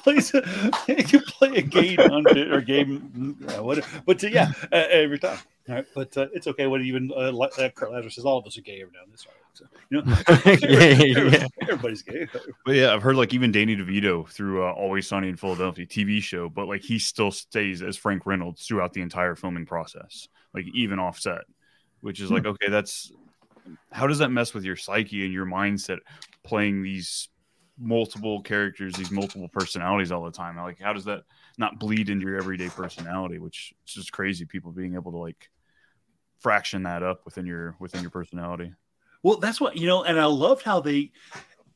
[0.02, 0.42] plays a,
[1.08, 3.86] you play a game on or game uh, whatever.
[4.06, 5.38] But uh, yeah, uh, every time.
[5.68, 6.66] All right, but uh, it's okay.
[6.66, 9.02] What even uh, La- uh, Kirk Lazarus says, all of us are gay every now
[9.04, 9.18] and then.
[9.18, 9.36] Sorry.
[9.57, 10.16] So, you know,
[10.62, 11.47] Yeah, yeah.
[11.62, 12.29] everybody's gay.
[12.64, 16.23] But yeah, I've heard like even Danny DeVito through uh, Always Sunny in Philadelphia TV
[16.23, 20.66] show, but like he still stays as Frank Reynolds throughout the entire filming process, like
[20.75, 21.42] even offset,
[22.01, 23.11] which is like okay, that's
[23.90, 25.99] how does that mess with your psyche and your mindset
[26.45, 27.29] playing these
[27.79, 30.57] multiple characters, these multiple personalities all the time?
[30.57, 31.23] Like how does that
[31.57, 33.38] not bleed into your everyday personality?
[33.38, 34.45] Which is just crazy.
[34.45, 35.49] People being able to like
[36.40, 38.73] fraction that up within your within your personality.
[39.22, 41.12] Well, that's what you know, and I loved how they.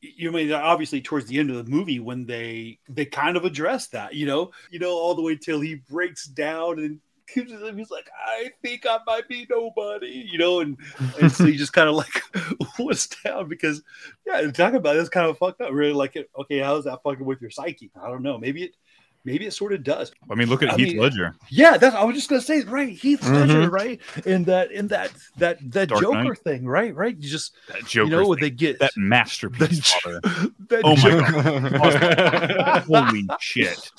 [0.01, 3.87] You mean, obviously, towards the end of the movie, when they they kind of address
[3.89, 6.99] that, you know, you know, all the way till he breaks down and
[7.33, 10.77] he's like, "I think I might be nobody," you know, and
[11.19, 12.23] and so he just kind of like
[12.79, 13.81] was down because,
[14.25, 15.71] yeah, talking about it's kind of fucked up.
[15.71, 16.29] Really, like, it.
[16.39, 17.91] okay, how's that fucking with your psyche?
[18.01, 18.37] I don't know.
[18.37, 18.75] Maybe it,
[19.23, 20.11] maybe it sort of does.
[20.29, 21.35] I mean, look at I Heath mean, Ledger.
[21.49, 22.89] Yeah, that's I was just gonna say, right?
[22.89, 23.33] Heath Mhm.
[23.33, 24.01] Ledger, right?
[24.25, 26.37] In that in that that that Dark Joker Knight.
[26.39, 26.93] thing, right?
[26.95, 27.15] Right?
[27.17, 31.31] You just That Joker, you know what they get that masterpiece, That- that Oh Joker-
[31.31, 32.83] my god!
[33.11, 33.91] Holy shit!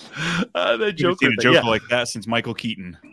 [0.55, 1.61] uh, that Joker, seen a thing, yeah.
[1.63, 2.97] like that since Michael Keaton.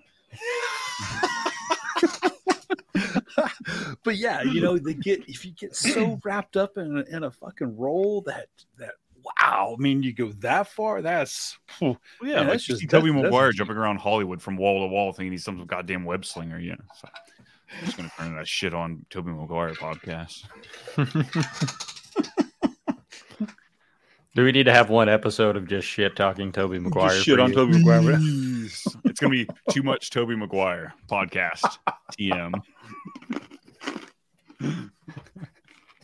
[4.03, 7.23] but yeah, you know, they get if you get so wrapped up in a, in
[7.23, 8.93] a fucking role that that
[9.23, 11.57] wow, I mean, you go that far, that's.
[11.81, 14.57] Well, yeah, Yeah, like that's just- see Tobey that's- that's Maguire jumping around Hollywood from
[14.57, 16.59] wall to wall, thinking he's some goddamn web slinger.
[16.59, 17.07] Yeah, so
[17.79, 20.45] I'm just gonna turn that shit on Tobey Maguire podcast.
[24.35, 27.09] Do we need to have one episode of just shit talking Tobey Maguire?
[27.19, 27.55] shit on you?
[27.55, 28.17] Tobey Maguire.
[29.05, 31.77] It's gonna be too much Tobey Maguire podcast.
[32.17, 32.53] TM.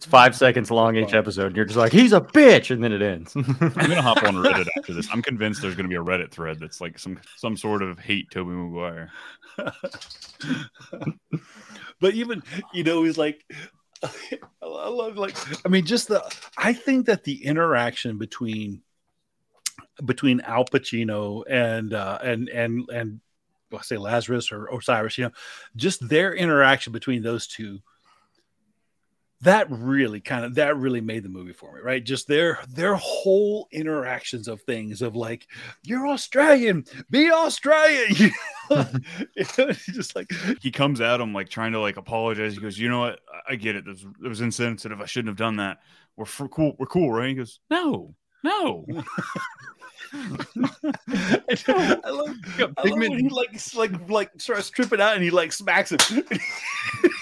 [0.05, 2.91] It's five seconds long each episode, and you're just like, he's a bitch, and then
[2.91, 3.35] it ends.
[3.35, 5.09] I'm gonna hop on Reddit after this.
[5.11, 8.29] I'm convinced there's gonna be a Reddit thread that's like some some sort of hate
[8.29, 9.09] Tobey Maguire.
[11.99, 13.43] but even you know he's like
[14.03, 15.33] i love like
[15.65, 16.21] i mean just the
[16.57, 18.81] i think that the interaction between
[20.03, 23.21] between alpa chino and uh and and and
[23.71, 25.31] well, say lazarus or osiris you know
[25.77, 27.79] just their interaction between those two
[29.41, 32.95] that really kind of that really made the movie for me right just their their
[32.95, 35.45] whole interactions of things of like
[35.83, 38.31] you're australian be australian
[38.69, 38.87] you know?
[39.35, 40.31] It's just like
[40.61, 42.53] he comes at him like trying to like apologize.
[42.53, 43.19] He goes, "You know what?
[43.47, 43.85] I- get it.
[43.85, 45.01] This it was insensitive.
[45.01, 45.77] I shouldn't have done that.
[46.17, 46.75] We're for cool.
[46.77, 48.85] We're cool, right?" He goes, "No, no."
[50.13, 52.35] I love,
[52.77, 55.99] I love he like like like starts tripping out and he like smacks him.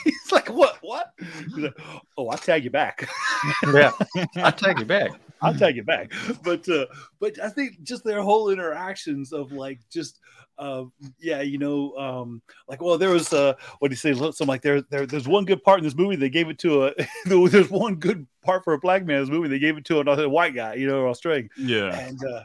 [0.03, 0.72] He's like, "What?
[0.94, 1.14] What?"
[1.58, 1.74] Like,
[2.18, 3.08] "Oh, I'll tag you back.
[3.74, 3.91] Yeah,
[4.38, 5.12] I'll take you back.
[5.41, 6.12] I'll tag you back."
[6.44, 6.86] But uh,
[7.20, 10.20] but I think just their whole interactions of like just
[10.58, 10.86] uh,
[11.20, 14.14] yeah, you know, um, like well, there was uh, what do you say?
[14.14, 16.16] Something like there, there, there's one good part in this movie.
[16.16, 16.94] They gave it to a
[17.26, 19.48] there's one good part for a black man in this movie.
[19.50, 21.98] They gave it to another white guy, you know, Australian Yeah.
[21.98, 22.44] and uh,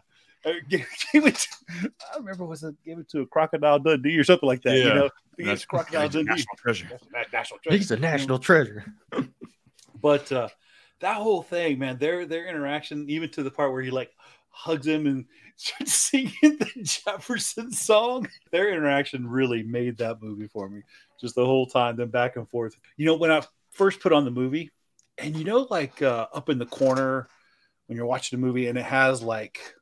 [0.68, 1.34] gave, gave it.
[1.34, 4.76] To, I remember was it gave it to a crocodile Dundee or something like that.
[4.76, 4.94] You Yeah.
[4.94, 6.30] know, That's crocodile Dundee.
[6.30, 6.86] national treasure.
[6.90, 7.76] That's a national treasure.
[7.78, 8.84] He's a national treasure.
[10.00, 10.48] But uh,
[11.00, 14.12] that whole thing, man, their their interaction, even to the part where he like
[14.50, 15.24] hugs him and
[15.56, 20.82] starts singing the Jefferson song, their interaction really made that movie for me.
[21.20, 22.76] Just the whole time, then back and forth.
[22.96, 23.42] You know, when I
[23.72, 24.70] first put on the movie,
[25.16, 27.28] and you know, like uh, up in the corner
[27.86, 29.74] when you're watching the movie, and it has like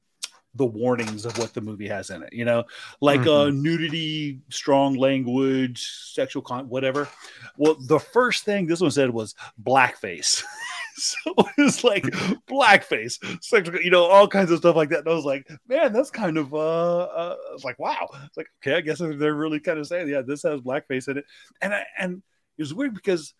[0.56, 2.32] the warnings of what the movie has in it.
[2.32, 2.64] You know,
[3.00, 7.08] like uh, nudity, strong language, sexual con, whatever.
[7.56, 10.42] Well, the first thing this one said was blackface.
[10.96, 11.18] so
[11.58, 12.04] it's like
[12.48, 15.00] blackface, sexual, you know, all kinds of stuff like that.
[15.00, 18.08] And I was like, man, that's kind of uh, uh I was like, wow.
[18.24, 21.18] It's like, okay, I guess they're really kind of saying, yeah, this has blackface in
[21.18, 21.24] it.
[21.60, 22.22] And I and
[22.58, 23.34] it was weird because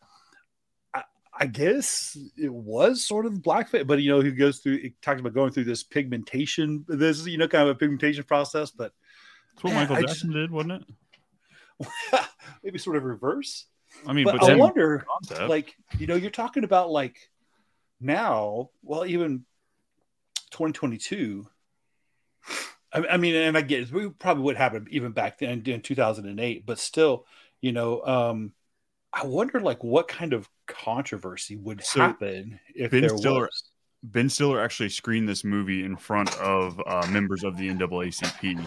[1.39, 5.21] I, guess it was sort of blackface, but you know, he goes through he talks
[5.21, 8.93] about going through this pigmentation, this you know, kind of a pigmentation process, but
[9.55, 10.85] That's what Man, Michael I just- Jackson did, wasn't it?
[12.63, 13.67] maybe sort of reverse.
[14.07, 15.49] I mean, but, but, I wonder, concept.
[15.49, 17.17] like, you know, you're talking about like
[18.01, 19.45] now, well, even
[20.51, 21.47] 2022.
[22.93, 25.81] I, I mean, and I get it, we probably would happen even back then in
[25.83, 27.27] 2008, but still,
[27.61, 28.53] you know, um,
[29.13, 33.71] I wonder like what kind of controversy would So, happen if Ben there Stiller- was.
[34.03, 38.65] Ben Stiller actually screened this movie in front of uh, members of the NAACP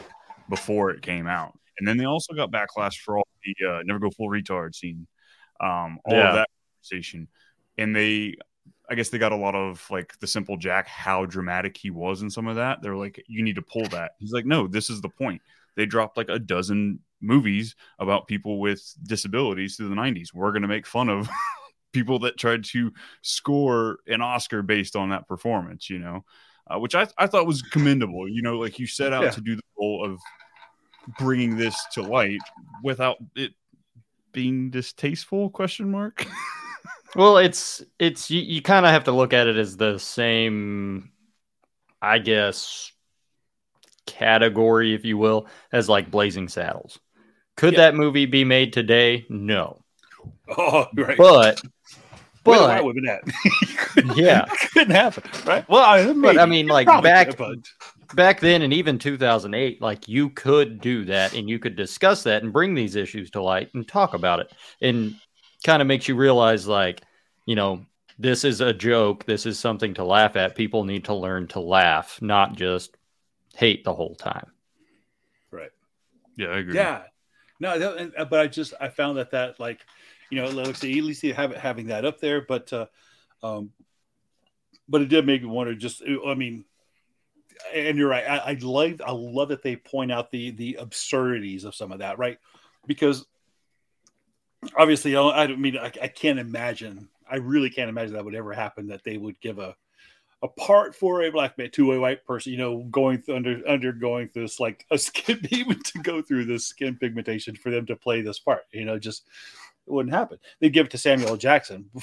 [0.49, 3.99] before it came out, and then they also got backlash for all the uh, "never
[3.99, 5.07] go full retard" scene,
[5.61, 6.29] um, all Yeah.
[6.29, 7.27] of that conversation,
[7.77, 8.35] and they,
[8.89, 12.21] I guess, they got a lot of like the simple Jack how dramatic he was
[12.21, 12.81] in some of that.
[12.81, 14.13] They're like, you need to pull that.
[14.19, 15.41] He's like, no, this is the point.
[15.77, 20.33] They dropped like a dozen movies about people with disabilities through the '90s.
[20.33, 21.29] We're gonna make fun of
[21.91, 26.23] people that tried to score an Oscar based on that performance, you know,
[26.67, 28.27] uh, which I, I thought was commendable.
[28.27, 29.29] You know, like you set out Yeah.
[29.31, 30.19] to do the goal of
[31.17, 32.39] bringing this to light
[32.83, 33.53] without it
[34.31, 35.49] being distasteful?
[35.49, 36.25] Question mark.
[37.15, 41.11] Well, it's it's you, you kind of have to look at it as the same,
[41.99, 42.91] I guess,
[44.05, 46.99] category, if you will, as like Blazing Saddles.
[47.57, 47.79] Could Yeah.
[47.79, 49.25] that movie be made today?
[49.27, 49.81] No,
[50.57, 51.17] Oh, right.
[51.17, 51.61] but
[52.49, 54.15] Where the but white women at?
[54.15, 54.45] Yeah.
[54.73, 55.67] couldn't happen, right?
[55.67, 60.07] Well, I, but I mean, like back could, but- back then, and even 2008, like
[60.07, 63.69] you could do that, and you could discuss that and bring these issues to light
[63.73, 65.15] and talk about it, and
[65.63, 67.01] kind of makes you realize, like,
[67.45, 67.85] you know,
[68.17, 69.25] this is a joke.
[69.25, 70.55] This is something to laugh at.
[70.55, 72.95] People need to learn to laugh, not just
[73.55, 74.51] hate the whole time.
[75.51, 75.71] right.
[76.37, 76.75] yeah, I agree.
[76.75, 77.01] Yeah,
[77.59, 79.79] no, that, and, uh, but I just I found that that like
[80.29, 82.85] you know like say at least you have having that up there, but uh,
[83.43, 83.71] um,
[84.87, 85.75] but it did make me wonder.
[85.75, 86.65] Just I mean,
[87.73, 88.25] and you're right.
[88.25, 91.99] I, I like I love that they point out the the absurdities of some of
[91.99, 92.37] that, right?
[92.87, 93.25] Because
[94.77, 97.09] obviously, I I mean I, I can't imagine.
[97.29, 98.87] I really can't imagine that would ever happen.
[98.87, 99.75] That they would give a
[100.41, 103.67] a part for a black man to a white person, you know, going th- under
[103.67, 107.95] undergoing this like a skin even to go through this skin pigmentation for them to
[107.95, 109.27] play this part, you know, just
[109.89, 110.37] it wouldn't happen.
[110.59, 111.89] They'd give it to Samuel Jackson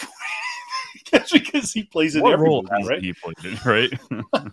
[1.13, 3.03] That's because he plays in What every role movie, right?
[3.03, 4.53] he played it, right?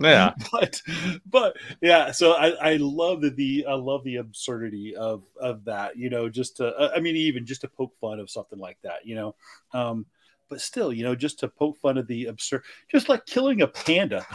[0.00, 0.32] Yeah.
[0.50, 0.82] but
[1.30, 5.96] but yeah so i i love the, the i love the absurdity of of that
[5.96, 8.78] you know just to uh, i mean even just to poke fun of something like
[8.82, 9.36] that you know
[9.72, 10.04] um
[10.48, 13.68] but still you know just to poke fun of the absurd just like killing a
[13.68, 14.26] panda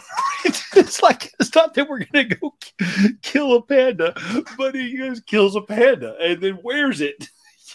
[0.45, 4.13] it's like it's not that we're gonna go k- kill a panda
[4.57, 7.27] but he goes kills a panda and then wears it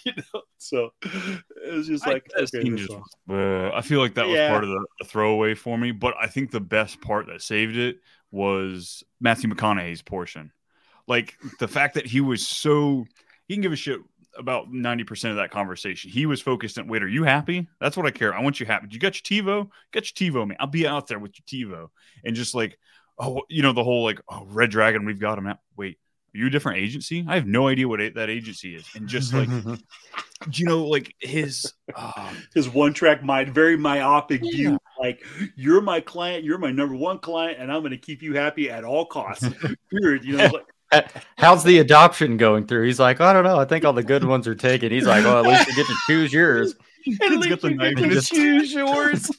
[0.06, 2.92] you know so it was just like that okay, just.
[3.28, 6.26] Uh, I feel like that was part of the, the throwaway for me, but I
[6.26, 7.96] think the best part that saved it
[8.30, 10.52] was Matthew McConaughey's portion.
[11.06, 13.04] Like the fact that he was so
[13.48, 14.00] he can give a shit
[14.36, 16.10] about 90% of that conversation.
[16.10, 17.68] He was focused on wait, are you happy?
[17.80, 18.34] That's what I care.
[18.34, 18.88] I want you happy.
[18.90, 19.68] You got your TiVo?
[19.92, 20.56] Get your TiVo, man.
[20.60, 21.88] I'll be out there with your TiVo.
[22.24, 22.78] And just like,
[23.18, 25.58] oh, you know, the whole like, oh, Red Dragon, we've got him out.
[25.76, 25.98] Wait,
[26.32, 27.24] you a different agency?
[27.28, 28.86] I have no idea what a- that agency is.
[28.94, 29.48] And just like,
[30.52, 35.24] you know, like his um, his one track mind, very myopic view like,
[35.56, 36.44] "You're my client.
[36.44, 39.48] You're my number one client, and I'm going to keep you happy at all costs."
[39.90, 40.24] Period.
[40.24, 40.50] You know,
[40.92, 42.86] like, How's the adoption going through?
[42.86, 43.58] He's like, I don't know.
[43.58, 44.92] I think all the good ones are taken.
[44.92, 46.74] He's like, well, at least you get to choose yours.
[47.22, 49.30] at least got you get to choose yours.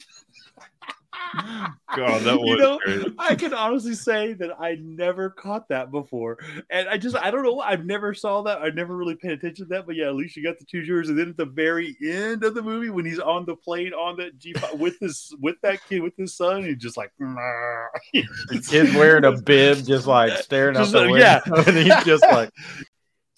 [1.96, 3.14] God, that was you know.
[3.18, 6.38] I can honestly say that I never caught that before,
[6.70, 7.60] and I just I don't know.
[7.60, 8.62] I've never saw that.
[8.62, 9.86] I never really paid attention to that.
[9.86, 11.08] But yeah, at least you got to choose yours.
[11.08, 14.16] And then at the very end of the movie, when he's on the plane on
[14.18, 18.94] that G with his with that kid with his son, he's just like, The kid's
[18.94, 21.18] wearing a bib, just like staring Just out the window.
[21.18, 21.40] yeah.
[21.66, 22.50] and he's just like.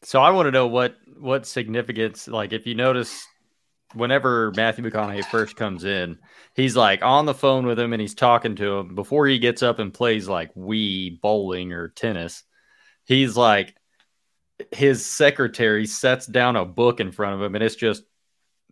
[0.03, 3.27] So I want to know what what significance, like, if you notice,
[3.95, 6.19] whenever Matthew McConaughey first comes in,
[6.55, 9.63] he's like on the phone with him and he's talking to him before he gets
[9.63, 12.43] up and plays like Wii bowling or tennis.
[13.05, 13.75] He's like,
[14.73, 18.03] his secretary sets down a book in front of him and it's just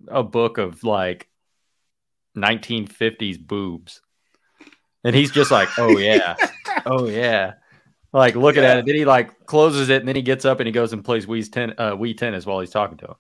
[0.09, 1.29] a book of like
[2.37, 4.01] 1950s boobs.
[5.05, 6.35] And he's just like, oh yeah,
[6.87, 7.55] oh yeah.
[8.13, 10.67] Like looking at it, then he like closes it, and then he gets up and
[10.67, 13.15] he goes and plays Wii ten uh, Wii tennis while he's talking to him.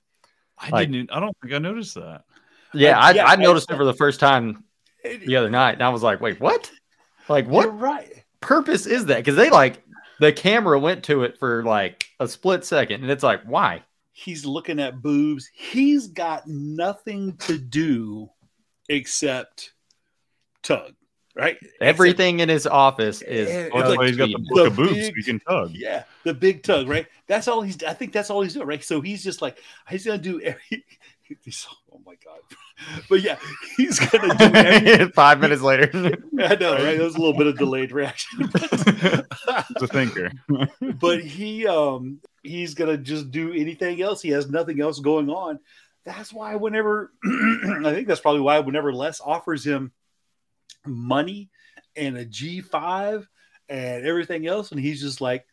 [0.67, 1.12] I Like- didn't.
[1.12, 2.25] I don't think I noticed that.
[2.73, 4.65] Yeah, I, yeah, I I- noticed it for the first time
[5.03, 6.71] the other night, and I was like, wait, what?
[7.29, 8.25] Like, what right.
[8.41, 9.19] purpose is that?
[9.19, 9.83] Because they like
[10.21, 13.83] the camera went to it for like a split second, and it's like, why?
[14.12, 15.49] He's looking at boobs.
[15.55, 18.31] He's got nothing to do
[18.89, 19.73] except
[20.62, 20.95] tug,
[21.35, 21.57] right?
[21.80, 23.49] Everything in his office is.
[23.49, 24.49] Yeah, Oh, that's like why he's got the Speedman.
[24.49, 24.95] book of the boobs.
[24.95, 25.70] big- so he can tug.
[25.72, 27.07] Yeah, the big tug, right?
[27.26, 27.82] That's all he's.
[27.82, 28.82] I think that's all he's doing, right?
[28.85, 29.59] So he's just like
[29.89, 30.61] he's gonna do every.
[31.43, 32.39] he's- oh my god!
[33.09, 33.37] But yeah,
[33.76, 35.09] he's gonna do every.
[35.12, 36.99] Five minutes later, I know, right?
[36.99, 40.30] That was a little bit of delayed reaction, He's a thinker.
[41.01, 44.20] but he um he's gonna just do anything else.
[44.22, 45.61] He has nothing else going on.
[46.05, 49.93] That's why whenever I think that's probably why whenever Les offers him
[50.87, 51.51] money
[51.97, 53.28] and a G five
[53.68, 55.47] and everything else, and he's just like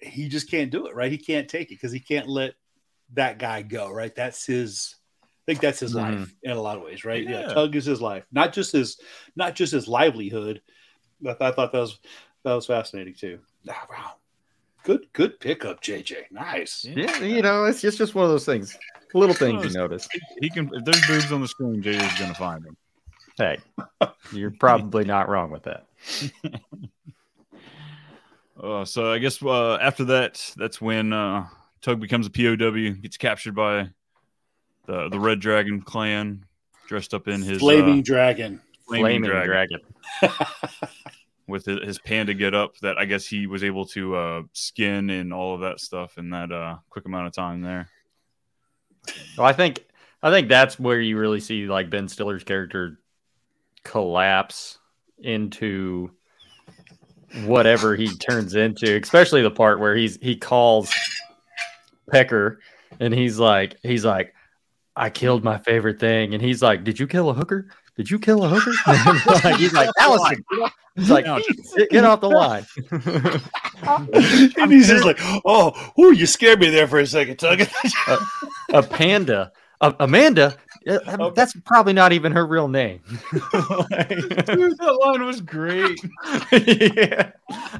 [0.00, 1.12] he just can't do it, right?
[1.12, 2.54] He can't take it because he can't let
[3.14, 4.14] that guy go, right?
[4.14, 5.96] That's his I think that's his Mhm.
[5.96, 7.24] life in a lot of ways, right?
[7.24, 7.40] Yeah.
[7.40, 7.54] Yeah.
[7.54, 8.98] Tug is his life, not just his
[9.36, 10.62] not just his livelihood.
[11.26, 11.98] I, I thought that was
[12.44, 13.40] that was fascinating too.
[13.68, 14.12] Ah, wow.
[14.84, 16.30] Good good pickup, JJ.
[16.30, 16.84] Nice.
[16.84, 18.78] yeah, you know, it's just just one of those things,
[19.12, 20.08] little things you notice.
[20.40, 20.70] He can.
[20.72, 22.76] If there's boobs on the screen, Jay is gonna find them.
[23.40, 23.58] Hey,
[24.32, 25.86] you're probably not wrong with that.
[28.62, 31.46] Uh, so I guess uh, after that, that's when uh,
[31.80, 33.88] Tugg becomes a POW, gets captured by
[34.84, 36.44] the the Red Dragon clan,
[36.86, 38.60] dressed up in his Flaming uh, dragon.
[38.86, 39.80] flaming, Flaming dragon,
[40.20, 40.46] dragon.
[41.46, 45.08] with his, his panda get up that I guess he was able to uh, skin
[45.08, 47.88] and all of that stuff in that uh, quick amount of time there.
[49.38, 49.82] Well, I think
[50.22, 52.98] I think that's where you really see like Ben Stiller's character
[53.84, 54.78] collapse
[55.18, 56.10] into
[57.44, 60.92] whatever he turns into, especially the part where he's he calls
[62.10, 62.60] Pecker
[62.98, 64.34] and he's like he's like
[64.96, 67.68] I killed my favorite thing and he's like did you kill a hooker?
[67.96, 68.72] Did you kill a hooker?
[69.44, 70.44] like, he's like Allison.
[70.96, 72.66] He's like get, get off the line.
[74.56, 77.68] and he's just like, oh, ooh, you scared me there for a second, Tugg.
[78.72, 79.52] a panda.
[79.80, 80.56] A- Amanda.
[80.86, 83.00] uh, That's probably not even her real name.
[83.32, 85.98] Dude, that line was great.
[86.52, 87.32] yeah.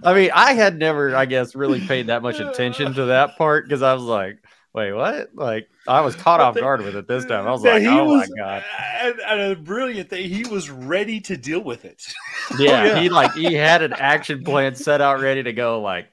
[0.02, 3.64] I mean, I had never, I guess, really paid that much attention to that part
[3.66, 4.38] because I was like,
[4.72, 5.30] wait, what?
[5.34, 7.46] Like, I was caught off guard with it this time.
[7.46, 8.64] I was like, he oh was- my God.
[9.02, 12.02] And, and a brilliant thing, he was ready to deal with it.
[12.58, 13.00] Yeah, yeah.
[13.00, 15.80] He like, he had an action plan set out ready to go.
[15.82, 16.10] Like,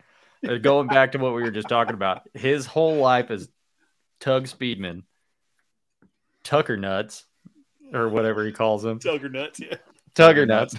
[0.48, 3.50] uh, going back to what we were just talking about, his whole life is
[4.20, 5.02] Tugg Speedman,
[6.48, 7.26] Tucker Nuts,
[7.94, 9.00] or whatever he calls him.
[9.00, 9.76] Tugger nuts, yeah.
[10.16, 10.76] Tugger nuts.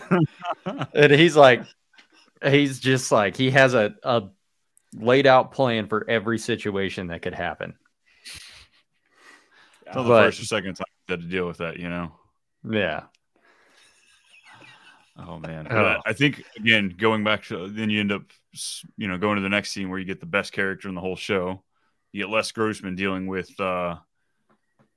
[0.94, 1.62] and he's like,
[2.42, 4.28] he's just like, he has a, a
[4.94, 7.74] laid out plan for every situation that could happen.
[9.86, 11.90] It's not the But- first or second time he had to deal with that, you
[11.90, 12.12] know.
[12.68, 13.02] Yeah.
[15.18, 15.96] Oh man, Oh.
[16.06, 18.22] I think again going back to then you end up
[18.96, 21.00] you know going to the next scene where you get the best character in the
[21.00, 21.62] whole show.
[22.12, 23.96] You get Les Grossman dealing with uh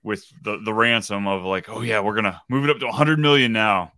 [0.04, 3.20] with the the ransom of like, oh yeah, we're gonna move it up to 100
[3.20, 3.92] million now.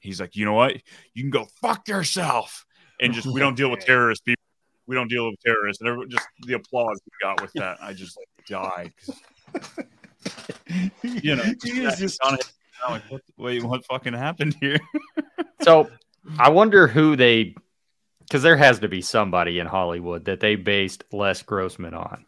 [0.00, 0.74] He's like, you know what?
[1.14, 2.66] You can go fuck yourself,
[3.00, 4.42] and just we don't deal with terrorist people.
[4.86, 7.78] We don't deal with terrorists, and everyone, just the applause we got with that.
[7.80, 8.92] I just like died.
[11.02, 12.38] you know, He is just- I'm
[12.90, 14.78] like, what, wait, what fucking happened here?
[15.62, 15.88] So
[16.38, 17.54] I wonder who they,
[18.20, 22.26] because there has to be somebody in Hollywood that they based Les Grossman on.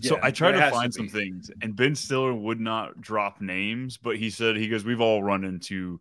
[0.00, 3.40] So I tried to has to find some things, and Ben Stiller would not drop
[3.40, 6.00] names, but he said he goes, "We've all run into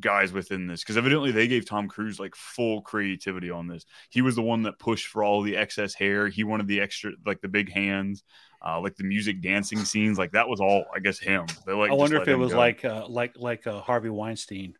[0.00, 3.84] guys within this because evidently they gave Tom Cruise like full creativity on this.
[4.08, 6.28] He was the one that pushed for all the excess hair.
[6.28, 8.22] He wanted the extra, like the big hands,
[8.66, 10.18] uh, like the music dancing scenes.
[10.18, 11.46] Like that was all, I guess, him.
[11.66, 11.90] They like.
[11.90, 12.58] I wonder if it was go.
[12.58, 14.74] like uh, like like uh, Harvey Weinstein,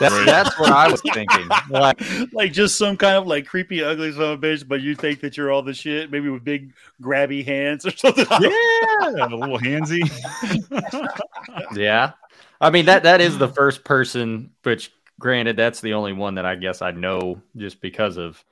[0.00, 0.26] That's, Right.
[0.26, 1.48] that's what I was thinking.
[1.68, 2.00] Like,
[2.32, 5.20] like just some kind of like creepy, ugly son of a bitch, but you think
[5.20, 8.26] that you're all the shit, maybe with big grabby hands or something.
[8.40, 10.00] yeah, a little handsy.
[11.76, 12.12] yeah.
[12.60, 16.46] I mean that that is the first person, which granted that's the only one that
[16.46, 18.42] I guess I know just because of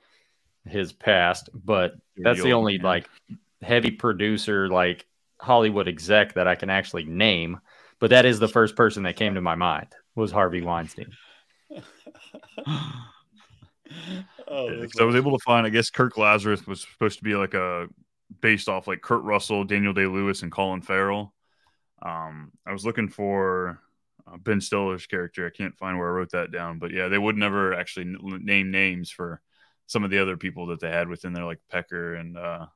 [0.65, 2.85] his past, but that's the old only man.
[2.85, 3.09] like
[3.61, 5.05] heavy producer like
[5.39, 7.59] Hollywood exec that I can actually name.
[7.99, 9.87] But that is the first person that came to my mind
[10.19, 11.11] was Harvey Weinstein.
[14.47, 17.35] Oh, Yeah, I was able to find, I guess Kirk Lazarus was supposed to be
[17.35, 17.87] like a
[18.41, 21.33] based off like Kurt Russell, Daniel Day Lewis, and Colin Farrell.
[22.01, 23.79] Um, I was looking for
[24.27, 25.45] uh, Ben Stiller's character.
[25.45, 28.41] I can't find where I wrote that down, but yeah, they would never actually n-
[28.43, 29.41] name names for
[29.87, 32.67] some of the other people that they had within there, like Pecker and uh,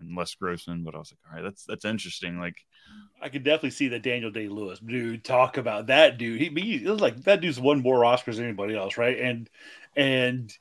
[0.00, 0.84] and Les Grossman.
[0.84, 2.38] But I was like, all right, that's that's interesting.
[2.38, 2.64] Like,
[3.20, 6.40] I could definitely see that Daniel Day Lewis dude talk about that dude.
[6.40, 9.18] He, he it was like that dude's won more Oscars than anybody else, right?
[9.18, 9.48] And
[9.96, 10.52] and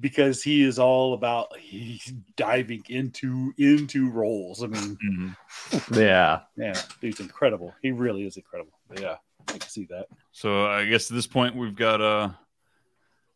[0.00, 4.62] because he is all about he's diving into into roles.
[4.64, 5.36] I mean, mhm.
[5.96, 6.40] Yeah.
[6.56, 7.74] yeah, dude's incredible.
[7.82, 8.72] He really is incredible.
[8.88, 9.16] But yeah,
[9.48, 10.06] I can see that.
[10.32, 12.30] so I guess at this point we've got uh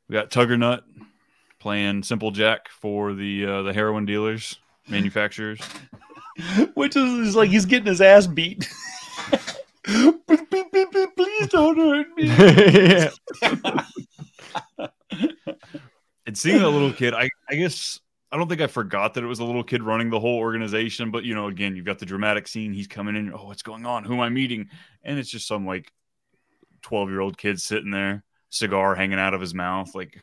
[0.08, 0.82] we got Tugger Nut
[1.58, 4.58] playing Simple Jack for the uh, the heroin dealers
[4.88, 5.60] manufacturers.
[6.74, 8.68] Which is, like he's getting his ass beat.
[9.86, 12.28] Please don't hurt me.
[16.26, 18.00] and seeing that little kid, I, I guess
[18.32, 21.10] I don't think I forgot that it was a little kid running the whole organization.
[21.10, 22.72] But you know, again, you've got the dramatic scene.
[22.72, 23.32] He's coming in.
[23.32, 24.04] Oh, what's going on?
[24.04, 24.68] Who am I meeting?
[25.04, 25.92] And it's just some like
[26.82, 30.22] twelve year old kid sitting there, cigar hanging out of his mouth, like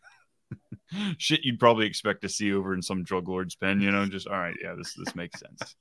[1.17, 3.81] shit you'd probably expect to see over in some drug lord's pen.
[3.81, 5.75] You know, just all right, yeah, this this makes sense.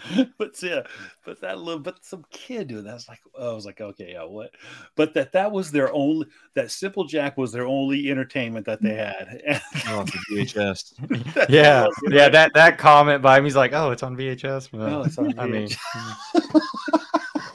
[0.38, 0.82] but yeah,
[1.24, 4.50] but that little, but some kid doing that's like, I was like, okay, yeah, what?
[4.96, 8.90] But that that was their only, that Simple Jack was their only entertainment that they
[8.90, 8.96] mm.
[8.96, 9.62] had.
[9.88, 11.48] Oh, VHS.
[11.48, 11.86] Yeah.
[12.08, 15.38] Yeah, that that comment by him, he's like, "Oh, it's on VHS." Oh, it's on
[15.38, 17.00] I mean, VHS.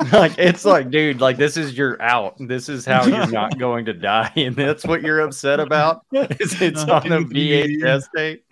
[0.14, 2.36] like it's like, dude, like this is your out.
[2.40, 6.06] This is how you're not going to die, and that's what you're upset about.
[6.12, 8.46] Is it's on a VHS tape?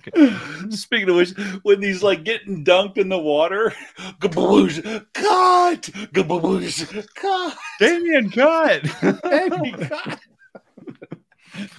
[0.72, 1.32] Speaking of which,
[1.64, 3.74] when he's like getting dunked in the water,
[4.20, 4.84] gaboosh,
[5.14, 5.82] cut,
[6.14, 8.84] gaboosh, cut, Damien, cut.
[9.24, 10.20] Damien, cut.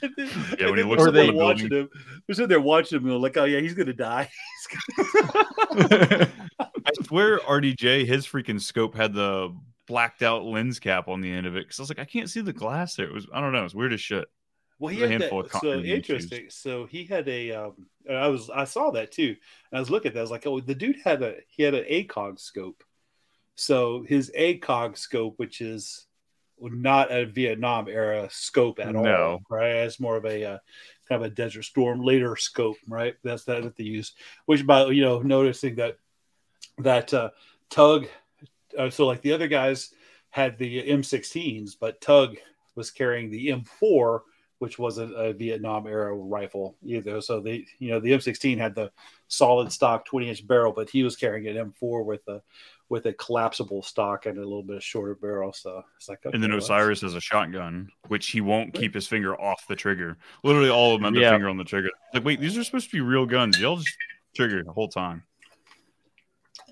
[0.02, 1.90] And then, Yeah, when and he looks we're up there in the watching him.
[2.26, 4.30] We're sitting there watching him, and we're like, "Oh yeah, he's gonna die."
[5.78, 6.28] I
[7.04, 9.54] swear RDJ, his freaking scope had the
[9.86, 11.68] blacked out lens cap on the end of it.
[11.68, 13.06] Cause I was like, I can't see the glass there.
[13.06, 14.26] It was, I don't know, it's weird as shit.
[14.78, 16.24] Well, he had handful that, of so continuity issues.
[16.24, 16.50] interesting.
[16.50, 17.52] So he had a.
[17.52, 19.36] Um, I was I saw that too.
[19.72, 20.20] I was looking at that.
[20.20, 22.84] I was like, oh, the dude had a he had an ACOG scope.
[23.54, 26.06] So his ACOG scope, which is
[26.60, 29.40] not a Vietnam era scope at all, No.
[29.48, 29.76] right?
[29.76, 30.58] It's more of a uh,
[31.08, 33.14] kind of a Desert Storm later scope, right?
[33.24, 34.12] That's that that they use.
[34.44, 35.96] Which by you know noticing that
[36.78, 37.30] that uh,
[37.70, 38.08] Tugg,
[38.78, 39.92] uh, so like the other guys
[40.30, 42.36] had the M16s, but Tugg
[42.74, 44.20] was carrying the M4,
[44.58, 47.20] which was a, a Vietnam era rifle either.
[47.20, 48.90] So the you know, the M16 had the
[49.28, 52.42] solid stock 20 inch barrel, but he was carrying an M4 with a
[52.88, 55.52] with a collapsible stock and a little bit shorter barrel.
[55.52, 59.34] So it's like, And then Osiris has a shotgun, which he won't keep his finger
[59.40, 60.16] off the trigger.
[60.44, 61.30] Literally all of them have their Yeah.
[61.32, 61.88] finger on the trigger.
[62.14, 63.58] Like, wait, these are supposed to be real guns.
[63.58, 63.96] Y'all just
[64.36, 65.24] trigger the whole time.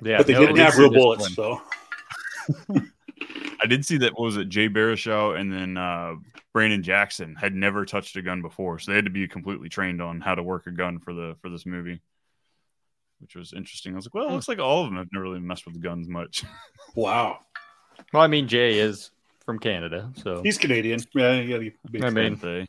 [0.03, 1.35] Yeah, but they no didn't have real discipline.
[1.35, 1.35] bullets.
[1.35, 2.81] So
[3.63, 6.15] I did see that what was it Jay Baruchel and then uh,
[6.53, 10.03] Brandon Jackson had never touched a gun before, so they had to be completely trained
[10.03, 12.01] on how to work a gun for the for this movie,
[13.21, 13.93] which was interesting.
[13.93, 15.81] I was like, well, it looks like all of them have never really messed with
[15.83, 16.45] guns much.
[16.95, 17.39] wow,
[18.13, 19.11] Well, I mean, Jay is
[19.45, 21.01] from Canada, so he's Canadian.
[21.15, 22.69] Yeah, you gotta be I mean, they?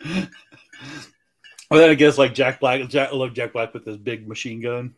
[1.70, 4.26] Well, then I guess like Jack Black, Jack, I love Jack Black with his big
[4.26, 4.94] machine gun.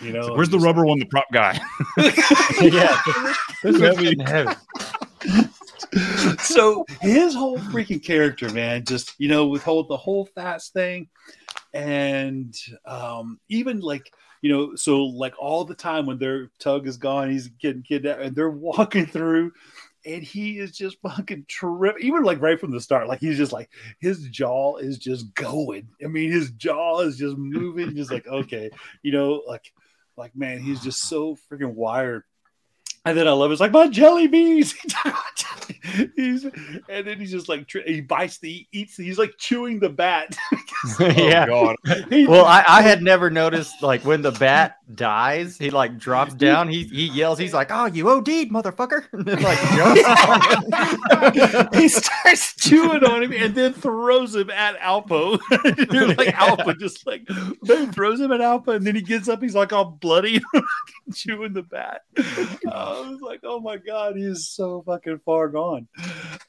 [0.00, 1.00] You know, It's like, Where's the rubber one?
[1.00, 1.58] The prop guy.
[2.60, 3.00] yeah,
[3.62, 4.54] this is getting heavy.
[6.40, 11.08] so his whole freaking character, man, just you know, withhold the whole fast thing,
[11.74, 16.96] and um, even like you know, so like all the time when their Tugg is
[16.96, 19.52] gone, he's getting kidnapped, and they're walking through
[20.04, 22.02] and he is just fucking terrific.
[22.02, 25.88] Even like right from the start, like he's just like his jaw is just going.
[26.02, 28.70] I mean, his jaw is just moving, just like okay,
[29.02, 29.72] you know, like
[30.16, 32.24] like man, he's just so freaking wired.
[33.04, 34.74] And then I love it's like my jelly beans.
[36.16, 38.96] he's, and then he's just like he bites the eats.
[38.96, 40.36] He's like chewing the bat.
[41.00, 41.46] yeah.
[41.46, 41.76] God.
[42.10, 46.68] Well, I, I had never noticed like when the bat dies, he like drops down.
[46.68, 47.38] He he yells.
[47.38, 50.04] He's like, "Oh, you OD'd, motherfucker!" And then, like jumps
[51.14, 51.68] on him.
[51.74, 55.40] he starts chewing on him and then throws him at Alpo.
[55.92, 57.26] You're like Alpo just like
[57.62, 59.42] then throws him at Alpo, and then he gets up.
[59.42, 60.40] He's like all bloody,
[61.14, 62.02] chewing the bat.
[62.70, 65.88] Uh, I was like, oh my god, he is so fucking far gone.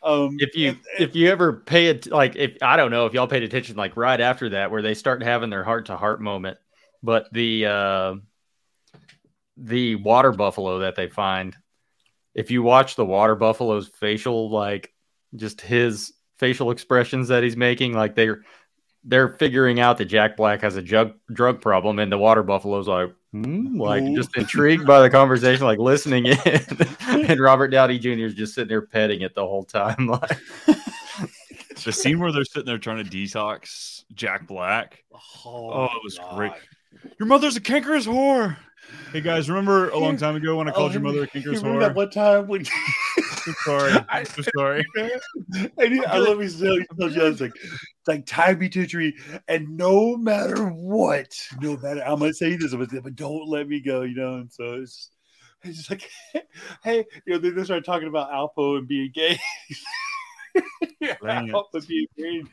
[0.01, 3.13] Um, if you and- if you ever pay it like if I don't know if
[3.13, 6.21] y'all paid attention like right after that where they start having their heart to heart
[6.21, 6.57] moment,
[7.03, 8.15] but the uh
[9.57, 11.55] the water buffalo that they find,
[12.33, 14.93] if you watch the water buffalo's facial like
[15.35, 18.43] just his facial expressions that he's making, like they're
[19.09, 22.87] they're figuring out that Jack Black has a drug drug problem, and the water buffalo's
[22.87, 24.15] like, hmm, like Ooh.
[24.15, 26.37] just intrigued by the conversation, like listening in,
[27.07, 28.09] and Robert Downey Jr.
[28.25, 30.37] is just sitting there petting it the whole time, like.
[31.85, 35.01] The scene where they're sitting there trying to detox Jack Black.
[35.13, 36.35] oh, Oh, it was God.
[36.35, 36.51] great.
[37.17, 38.57] Your mother's a cankerous whore.
[39.13, 41.27] Hey guys, remember a long time ago when I called your Oh, mother a you
[41.27, 41.95] cankerous remember that whore?
[41.95, 42.65] one time when
[43.47, 43.93] I'm sorry.
[44.09, 44.85] I'm so sorry.
[44.97, 47.53] I, need, I love his he tells you it's like
[48.07, 49.17] like tie me to a tree,
[49.47, 53.79] and no matter what, no matter I'm gonna say this, but, but don't let me
[53.79, 54.35] go, you know.
[54.35, 55.09] And so it's
[55.63, 56.09] it's just like,
[56.83, 59.39] hey, you know, they, they start talking about Alpo and being gay.
[61.21, 61.51] Lance.
[61.51, 62.43] Alpo being gay.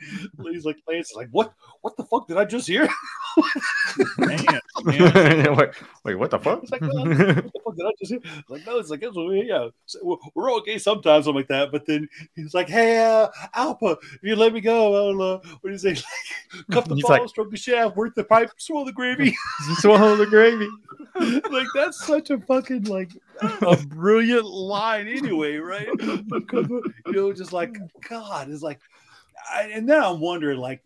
[0.51, 1.53] He's like, Lance like, what?
[1.83, 2.89] What the fuck did I just hear?
[4.19, 4.45] Man,
[4.85, 5.57] man.
[5.57, 5.71] wait,
[6.05, 6.63] wait, what the fuck?
[6.63, 8.21] It's like, well, what the fuck did I just hear?
[8.25, 11.49] It's like, no, it's like, it's, yeah, so we're, we're all gay sometimes, something like
[11.49, 11.71] that.
[11.71, 15.63] But then he's like, hey, uh, Alpa, if you let me go, I'll, uh, what
[15.65, 15.95] do you say?
[16.71, 19.37] Cuff the He's ball, like- stroke the shaft, work the pipe, swirl the gravy.
[19.79, 20.69] Swallow the gravy.
[21.51, 23.11] like, that's such a fucking, like,
[23.43, 25.89] a brilliant line anyway, right?
[26.01, 26.19] Uh,
[27.07, 27.77] you know, just like,
[28.09, 28.81] God, it's like,
[29.53, 30.83] I, and then I'm wondering, like,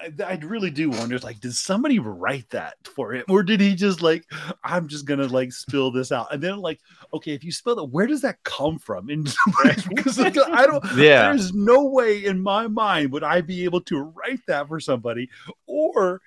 [0.00, 3.74] I, I really do wonder, like, did somebody write that for him, or did he
[3.74, 4.24] just like,
[4.64, 6.80] I'm just gonna like spill this out, and then like,
[7.14, 9.08] okay, if you spill it, where does that come from?
[9.10, 9.32] And
[9.88, 11.28] because like, I don't, Yeah.
[11.28, 15.28] there's no way in my mind would I be able to write that for somebody,
[15.66, 16.20] or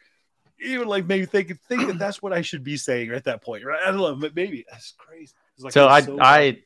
[0.63, 3.65] even like maybe think think that that's what I should be saying at that point,
[3.65, 3.79] right?
[3.85, 5.33] I don't know, but maybe that's crazy.
[5.55, 6.59] It's like, so I so- I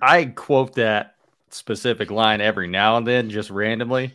[0.00, 1.14] I quote that
[1.50, 4.14] specific line every now and then, just randomly.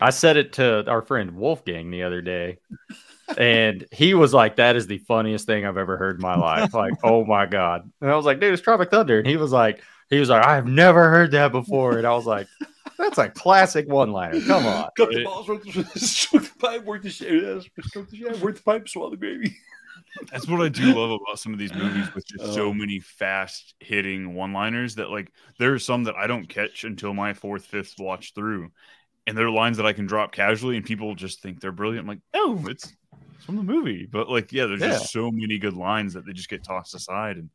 [0.00, 2.58] I said it to our friend Wolfgang the other day,
[3.38, 6.74] and he was like, "That is the funniest thing I've ever heard in my life."
[6.74, 7.88] Like, oh my god!
[8.00, 10.44] And I was like, "Dude, it's Tropic Thunder," and he was like, "He was like,
[10.44, 12.48] I have never heard that before," and I was like,
[12.98, 14.40] "That's a classic one-liner.
[14.40, 15.46] Come on." Cut the balls,
[15.94, 19.16] stroke the, pipe, work the shit, uh, stroke the shaft, work the pipe, swallow the
[19.16, 19.56] gravy.
[20.30, 22.74] That's what I do love about some of these movies with just so Oh.
[22.74, 27.14] many fast hitting one liners that like there are some that I don't catch until
[27.14, 28.70] my fourth, fifth watch through.
[29.26, 32.04] And they're lines that I can drop casually and people just think they're brilliant.
[32.04, 32.92] I'm like, oh, it's,
[33.36, 34.06] it's from the movie.
[34.10, 34.98] But like, yeah, there's Yeah.
[34.98, 37.36] just so many good lines that they just get tossed aside.
[37.38, 37.48] And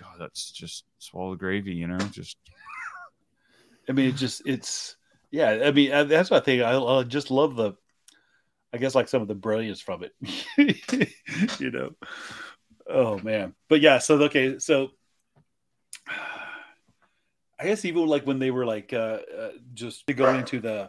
[0.00, 1.98] God, that's just swallow gravy, you know?
[1.98, 2.36] Just
[3.88, 4.96] I mean, it just it's
[5.30, 5.62] yeah.
[5.64, 6.62] I mean, uh, that's what I think.
[6.62, 7.72] I, I just love the,
[8.72, 10.14] I guess like some of the brilliance from it,
[11.58, 11.90] you know.
[12.88, 13.98] Oh man, but yeah.
[13.98, 14.90] So okay, so
[16.08, 20.88] I guess even like when they were like uh, uh just going into the.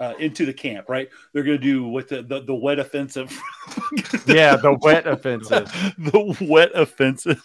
[0.00, 1.08] Uh, into the camp, right?
[1.32, 3.30] They're gonna do what the the, the wet offensive.
[4.26, 5.66] Yeah, the wet offensive.
[5.98, 7.40] the wet offensive,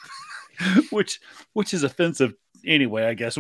[0.92, 1.20] which
[1.54, 2.34] which is offensive
[2.66, 3.36] anyway, I guess.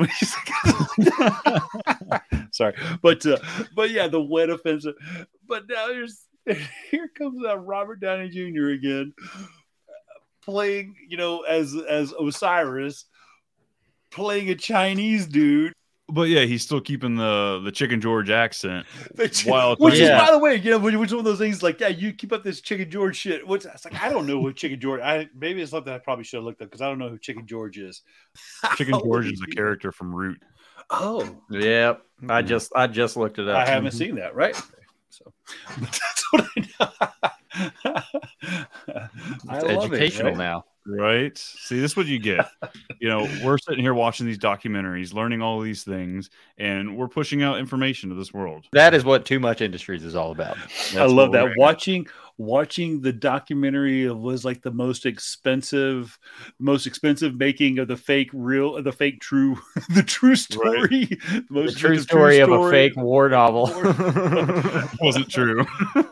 [2.51, 3.39] Sorry, but uh,
[3.75, 4.93] but yeah, the wet offensive.
[5.47, 6.27] But now there's
[6.91, 8.69] here comes that Robert Downey Jr.
[8.69, 9.13] again,
[10.41, 13.05] playing you know as as Osiris,
[14.11, 15.73] playing a Chinese dude.
[16.07, 18.85] but yeah, he's still keeping the the chicken George accent.
[19.15, 20.25] Which, Wild which is, Yeah.
[20.25, 22.31] by the way, you know, which which one of those things like, yeah, you keep
[22.33, 23.45] up this Chicken George shit.
[23.45, 24.01] What's it's like?
[24.01, 25.01] I don't know who Chicken George.
[25.01, 27.17] I maybe it's something I probably should have looked up because I don't know who
[27.19, 28.01] Chicken George is.
[28.75, 30.43] Chicken George is a character from Roots.
[30.91, 33.55] Oh, Yep, I just I just looked it up.
[33.57, 34.59] I haven't seen that, right?
[35.11, 35.31] So,
[36.31, 38.01] but that's what I know.
[39.49, 40.37] I It's it, educational right?
[40.37, 40.65] now.
[40.85, 41.37] Right.
[41.37, 42.49] See, this is what you get.
[42.99, 47.43] you know, we're sitting here watching these documentaries, learning all these things, and we're pushing
[47.43, 48.65] out information to this world.
[48.71, 50.57] That is what Too Much Industries is all about.
[50.95, 51.43] I love that.
[51.43, 52.07] we're- Watching
[52.39, 56.17] watching the documentary of was like the most expensive,
[56.57, 59.59] most expensive making of the fake real, the fake true,
[59.93, 63.65] the true story, the, The most true expensive story of a fake war novel.
[65.01, 65.65] Wasn't true.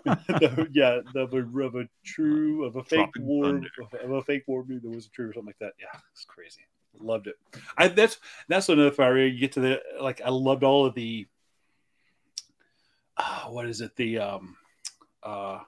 [0.04, 3.70] The- yeah, the, of a true of a fake Tropic war Thunder.
[4.04, 5.74] of a fake war movie that wasn't true or something like that.
[5.80, 6.62] Yeah, it's crazy.
[7.00, 7.36] Loved it.
[7.78, 8.18] I that's
[8.50, 11.28] that's another where you get to the like I loved all of the
[13.16, 14.58] uh, what is it the um
[15.24, 15.60] uh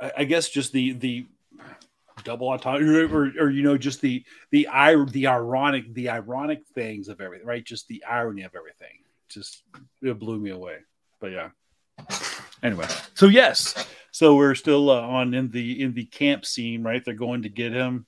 [0.00, 1.26] I, I guess just the the
[2.24, 4.68] double autonomy or, or you know just the the
[5.12, 7.64] the ironic the ironic things of everything right?
[7.64, 9.62] Just the irony of everything just
[10.02, 10.78] it blew me away
[11.20, 11.50] but yeah.
[12.62, 17.04] Anyway so yes so we're still uh, on in the in the camp scene right?
[17.04, 18.06] They're going to get him.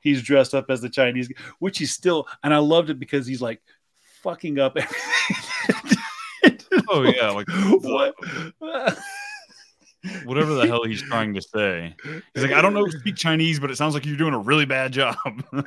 [0.00, 3.40] He's dressed up as the chinese which he's still and i loved it because he's
[3.40, 3.60] like
[4.22, 5.98] fucking up everything.
[6.88, 7.48] Oh yeah, like
[7.80, 8.14] what
[10.24, 11.94] whatever the hell he's trying to say.
[12.34, 14.64] He's like, I don't know speak Chinese, but it sounds like you're doing a really
[14.66, 15.16] bad job.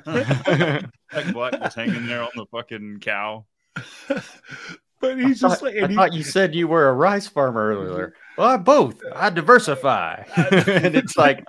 [0.05, 3.45] Jack Black was hanging there on the fucking cow.
[4.07, 7.27] but he's I just thought, like I he- thought you said you were a rice
[7.27, 8.13] farmer earlier.
[8.37, 9.01] Well, I both.
[9.13, 11.43] I diversify, and it's like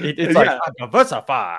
[0.00, 1.58] it- it's like I diversify.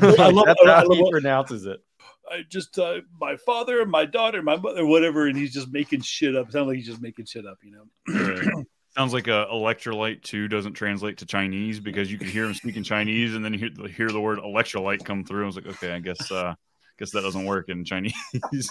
[0.30, 1.80] love- That's I how love- he pronounces it.
[2.28, 6.34] I just uh, my father my daughter, my mother, whatever, and he's just making shit
[6.34, 6.50] up.
[6.50, 8.64] Sounds like he's just making shit up, you know.
[8.96, 12.82] Sounds like a electrolyte too doesn't translate to Chinese because you can hear him speaking
[12.82, 15.42] Chinese and then you hear, hear the word electrolyte come through.
[15.42, 16.54] I was like, okay, I guess uh
[16.98, 18.14] guess that doesn't work in Chinese.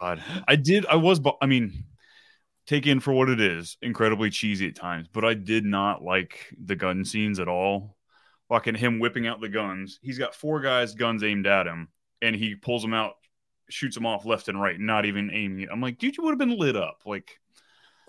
[0.00, 0.86] God, I did.
[0.86, 1.20] I was.
[1.40, 1.84] I mean,
[2.66, 3.76] take in for what it is.
[3.80, 7.96] Incredibly cheesy at times, but I did not like the gun scenes at all.
[8.48, 9.98] Fucking him whipping out the guns.
[10.02, 11.88] He's got four guys' guns aimed at him,
[12.22, 13.14] and he pulls them out,
[13.70, 15.68] shoots them off left and right, not even aiming.
[15.70, 17.00] I'm like, dude, you would have been lit up.
[17.04, 17.40] Like,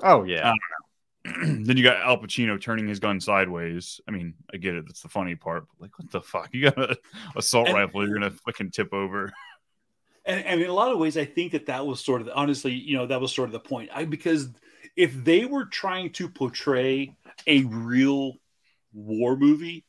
[0.02, 0.54] Oh yeah.
[1.26, 4.00] then you got Alpa Chino turning his gun sideways.
[4.08, 4.86] I mean, I get it.
[4.88, 5.66] That's the funny part.
[5.68, 6.50] But like, what the fuck?
[6.54, 6.96] You got an
[7.36, 8.06] assault And- rifle.
[8.06, 9.32] You're gonna fucking tip over.
[10.30, 12.74] And, and in a lot of ways, I think that that was sort of honestly,
[12.74, 13.90] you know, that was sort of the point.
[13.94, 14.50] I because
[14.98, 17.16] if they were trying to portray
[17.48, 18.34] a real
[18.92, 19.86] war movie,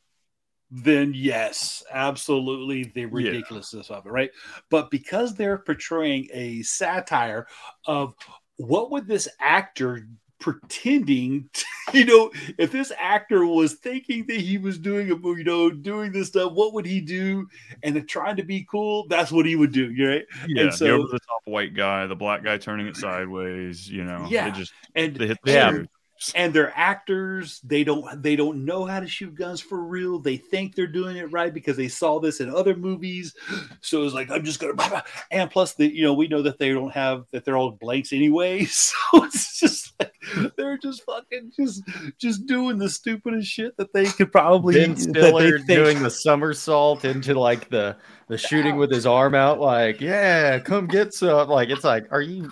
[0.71, 4.31] then yes, absolutely the ridiculousness of it, right?
[4.69, 7.45] But because they're portraying a satire
[7.85, 8.15] of
[8.59, 10.07] what would this actor
[10.39, 15.39] pretending to, you know if this actor was thinking that he was doing a movie
[15.41, 17.45] you know doing this stuff what would he do
[17.83, 20.77] and then trying to be cool that's what he would do right Yeah, and the
[20.77, 23.89] so over the top white guy, the black guy turning it sideways.
[23.89, 25.67] You know, Yeah, They just and they hit the Yeah.
[25.69, 25.93] stereotypes.
[26.35, 27.61] And they're actors.
[27.63, 30.19] They don't they don't know how to shoot guns for real.
[30.19, 33.33] They think they're doing it right because they saw this in other movies.
[33.81, 35.01] So it's like i'm just gonna blah, blah.
[35.31, 38.11] and plus the you know we know that they don't have that they're all blanks
[38.13, 38.65] anyway.
[38.69, 38.95] So
[39.25, 40.13] it's just like
[40.57, 41.83] they're just fucking just
[42.17, 47.05] just doing the stupidest shit that they could probably Ben Stiller think- doing the somersault
[47.05, 47.95] into like the
[48.29, 51.49] the shooting with his arm out, like, yeah, come get some.
[51.49, 52.51] Like, it's like, are you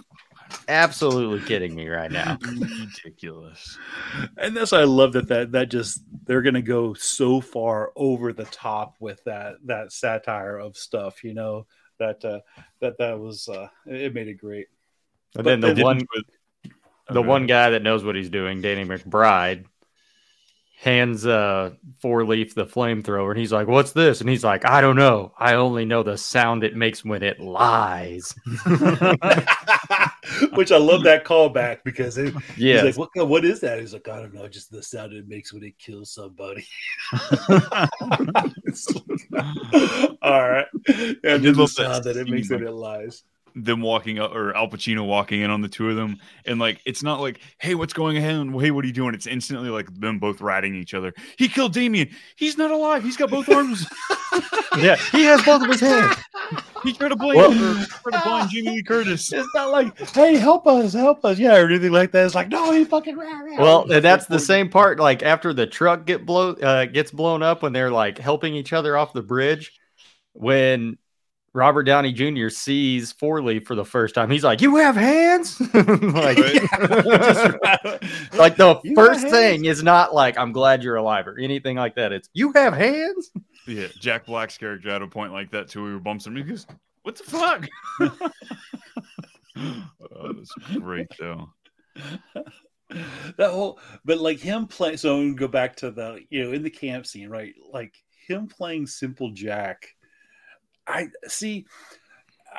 [0.67, 2.37] absolutely kidding me right now?
[3.05, 3.77] ridiculous.
[4.37, 8.33] and that's why I love that that that just they're gonna go so far over
[8.33, 11.65] the top with that that satire of stuff, you know
[11.99, 12.39] that uh,
[12.79, 14.67] that that was uh, it made it great.
[15.35, 15.99] And But then the then- one
[17.09, 17.27] the Okay.
[17.27, 19.65] one guy that knows what he's doing, Danny McBride,
[20.79, 21.71] hands uh
[22.01, 24.21] four leaf the flamethrower and he's like, What's this?
[24.21, 25.33] And he's like, I don't know.
[25.39, 28.35] I only know the sound it makes when it lies.
[30.53, 32.85] Which I love that callback because it, Yes.
[32.85, 33.79] he's like, what what is that?
[33.79, 36.65] He's like, I don't know, just the sound it makes when it kills somebody.
[40.21, 40.65] All right,
[41.23, 43.23] and then the sound that it makes when it lies.
[43.63, 46.79] Them walking up or Alpa Chino walking in on the two of them, and like
[46.85, 48.59] it's not like, hey, what's going on?
[48.59, 49.15] Hey, what are you doing?
[49.15, 51.13] It's instantly like them both ratting each other.
[51.37, 52.09] He killed Damien.
[52.35, 53.03] He's not alive.
[53.03, 53.87] He's got both arms.
[54.77, 56.15] yeah, he has both of his hands.
[56.83, 59.33] he tried to blame Well- or tried to blind Jamie Lee Curtis.
[59.37, 62.25] It's not like, hey, help us, help us, yeah, or anything like that.
[62.25, 63.43] It's like, no, he fucking ran.
[63.45, 63.59] ran.
[63.59, 64.99] Well, and that's the same part.
[64.99, 68.73] Like after the truck get blow uh, gets blown up when they're like helping each
[68.73, 69.73] other off the bridge,
[70.33, 70.97] when
[71.53, 72.49] Robert Downey Jr.
[72.49, 76.37] sees Four Leaf for the first time, he's like, "You have hands!" like,
[78.33, 81.95] like the You first thing is not like "I'm glad you're alive" or anything like
[81.95, 82.11] that.
[82.11, 83.31] It's "You have hands."
[83.65, 85.83] Yeah, Jack Black's character had a point like that too.
[85.83, 86.35] We were bumps him.
[86.35, 86.67] He goes,
[87.03, 87.67] "What the fuck?"
[89.57, 91.49] oh, that's great though.
[92.89, 96.63] that whole but like him playing so we go back to the you know in
[96.63, 97.93] the camp scene right like
[98.27, 99.93] him playing simple jack
[100.87, 101.65] i see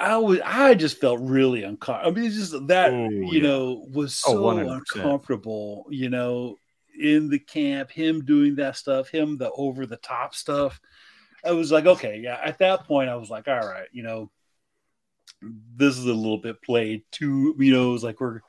[0.01, 2.13] I was I just felt really uncomfortable.
[2.13, 3.43] I mean, it's just that Oh, you yeah.
[3.43, 4.77] know was Oh, so 100%.
[4.95, 5.87] uncomfortable.
[5.91, 6.57] You know,
[6.97, 10.81] in the camp, him doing that stuff, him the over the top stuff.
[11.45, 12.39] I was like, okay, yeah.
[12.43, 14.31] At that point, I was like, all right, you know,
[15.43, 17.55] this is a little bit played too.
[17.59, 18.41] You know, it was like we're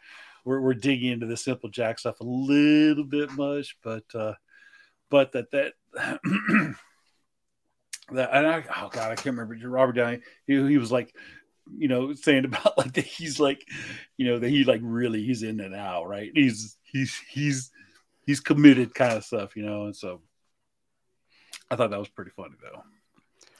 [0.45, 4.33] we're we're digging into the simple Jack stuff a little bit much, but uh
[5.09, 5.73] but that that.
[8.11, 11.13] That and I oh god I can't remember Robert Downey he, he was like
[11.77, 13.67] you know saying about like that he's like
[14.17, 17.71] you know that he like really he's in and out right he's he's he's
[18.25, 20.21] he's committed kind of stuff you know and so
[21.71, 22.83] I thought that was pretty funny though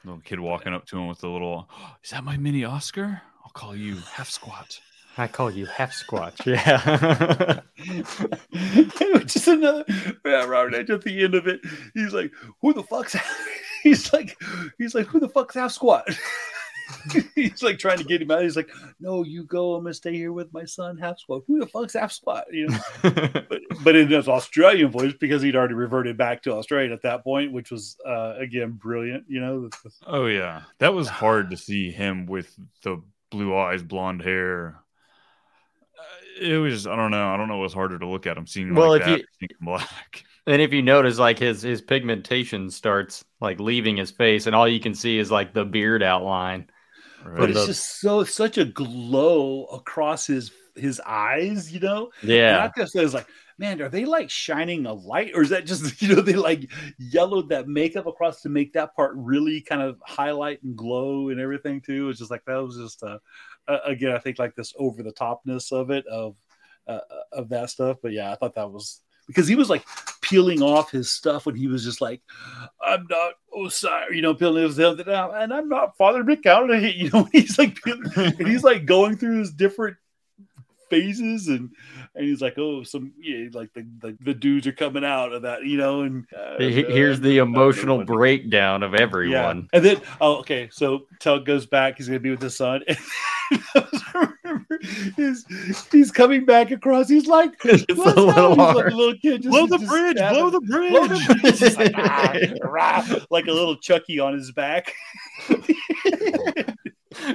[0.04, 1.68] Little kid walking up to him with a little,
[2.02, 3.20] is that my mini Oscar?
[3.44, 4.80] I'll call you half squat.
[5.18, 6.40] I call you half squat.
[6.46, 7.60] Yeah.
[9.24, 9.84] just another
[10.24, 11.60] yeah Robert Downey at the end of it
[11.94, 13.16] he's like who the fuck's
[13.82, 14.36] he's like
[14.78, 16.08] he's like who the fuck's half squat
[17.36, 18.68] he's like trying to get him out he's like
[18.98, 21.94] no you go I'm gonna stay here with my son half squat who the fuck's
[21.94, 26.42] half squat you know but, but in his Australian voice because he'd already reverted back
[26.42, 29.24] to Australian at that point, which was uh, again brilliant.
[29.28, 32.52] You know, the- the- Oh yeah, that was hard to see him with
[32.82, 33.00] the
[33.30, 34.80] blue eyes, blonde hair.
[35.96, 37.28] Uh, It was I don't know.
[37.32, 39.24] I don't know what's harder to look at him seeing Well, like if that, you-
[39.38, 40.24] seeing him black.
[40.46, 44.68] And if you notice, like his his pigmentation starts like leaving his face, and all
[44.68, 46.70] you can see is like the beard outline.
[47.36, 51.72] but it's the- just so such a glow across his his eyes.
[51.72, 52.64] You know, And Yeah.
[52.74, 53.28] I just was like,
[53.58, 56.70] man, are they like shining a light, or is that just you know they like
[56.98, 61.40] yellowed that makeup across to make that part really kind of highlight and glow and
[61.40, 62.08] everything too?
[62.08, 63.18] It's just like that was just uh,
[63.68, 66.36] uh, again, I think like this over the topness of it of
[66.86, 67.00] uh,
[67.32, 67.98] of that stuff.
[68.02, 69.84] But yeah, I thought that was because he was like
[70.30, 72.22] peeling off his stuff when he was just like,
[72.80, 77.10] I'm not Osiris, you know, peeling his stuff down, and I'm not Father McConaughey, you
[77.10, 79.96] know, he's like and he's like going through his different
[80.88, 81.70] phases and
[82.16, 85.42] and he's like oh some yeah like the, the the dudes are coming out of
[85.42, 89.68] that you know and uh, He- Here's the emotional breakdown of everyone.
[89.72, 92.82] and then oh okay so Tugg goes back he's gonna be with his son
[94.70, 95.38] and I remember
[95.92, 98.50] he's coming back across he's like It's a little?
[98.50, 101.26] He's like a little kid just, blow the just bridge, stabbing- blow the blow bridge.
[101.28, 101.76] the bridge.
[101.76, 104.92] Like, "Ah, rah," like a little Chucky on his back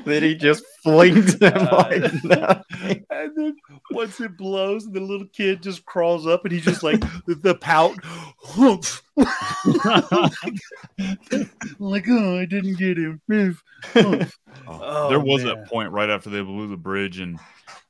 [0.05, 3.05] then he just flings them Uh, like nothing.
[3.09, 3.55] and then
[3.91, 7.55] once it blows, the little kid just crawls up and he just like the, the
[7.55, 7.97] pout.
[8.43, 9.01] Humph.
[11.79, 13.21] like, oh, I didn't get him.
[13.29, 13.63] Humph.
[13.93, 14.37] Humph.
[14.67, 15.55] Oh, there was man.
[15.55, 17.39] that point right after they blew the bridge and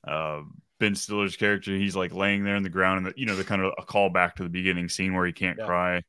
[0.07, 0.41] uh,
[0.79, 3.43] Ben Stiller's character, he's like laying there in the ground, and the, you know, the
[3.43, 5.65] kind of a call back to the beginning scene where he can't Yeah.
[5.65, 6.03] cry,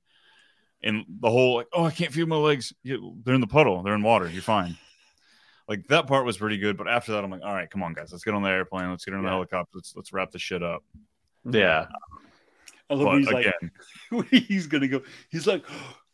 [0.82, 2.72] and the whole like, oh, I can't feel my legs.
[2.84, 3.82] They're in the puddle.
[3.82, 4.28] They're in water.
[4.28, 4.76] You're fine.
[5.68, 7.92] Like that part was pretty good, but after that, I'm like, all right, come on,
[7.92, 8.88] guys, let's get on the airplane.
[8.90, 9.32] Let's get on the Yeah.
[9.34, 9.72] helicopter.
[9.74, 10.84] Let's let's wrap this shit up.
[11.44, 11.86] Yeah.
[12.88, 13.70] I love But he's again,
[14.12, 15.02] like, he's gonna go.
[15.30, 15.64] He's like,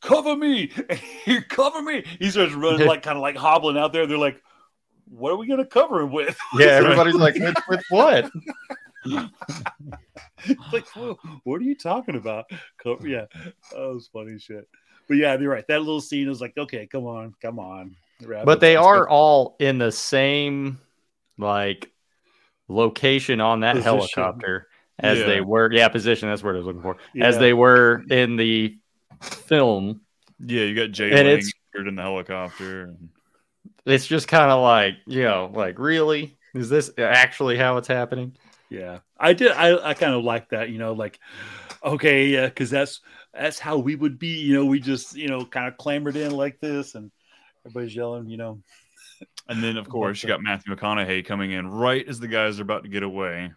[0.01, 0.69] cover me,
[1.51, 2.03] cover me.
[2.19, 4.07] He starts running like kind of like hobbling out there.
[4.07, 4.41] They're like,
[5.07, 6.37] what are we gonna cover him with?
[6.59, 6.67] Yeah.
[6.69, 8.31] Everybody's like, with, with what?
[10.73, 12.47] like, oh, what are you talking about?
[12.83, 13.27] Co- Yeah,
[13.73, 14.67] that was funny shit.
[15.13, 15.67] But yeah, you're right.
[15.69, 17.97] That little scene was like, okay, come on, come on.
[18.25, 19.11] Wrap But they are go.
[19.11, 20.81] all in the same
[21.37, 21.91] like
[22.67, 23.95] location on that Position.
[23.99, 25.27] helicopter as Yeah.
[25.27, 25.71] they were.
[25.71, 26.31] Yeah, position.
[26.31, 26.97] That's what I was looking for.
[27.21, 28.79] As they were in the
[29.21, 30.01] film.
[30.41, 32.85] yeah, you got Jay And laying it's- in the helicopter.
[32.85, 33.11] And,
[33.85, 38.35] It's just kind of like you know, like really, is this actually how it's happening?
[38.71, 39.53] Yeah, I did.
[39.53, 40.71] I, I kind of like that.
[40.71, 41.19] You know, like
[41.85, 43.01] okay, yeah, because that's
[43.35, 44.41] that's how we would be.
[44.41, 47.11] You know, we just you know kind of clambered in like this, and
[47.65, 48.29] everybody's yelling.
[48.29, 48.59] You know,
[49.49, 52.59] and then of course you uh, got Matthew McConaughey coming in right as the guys
[52.59, 53.53] are about to get away.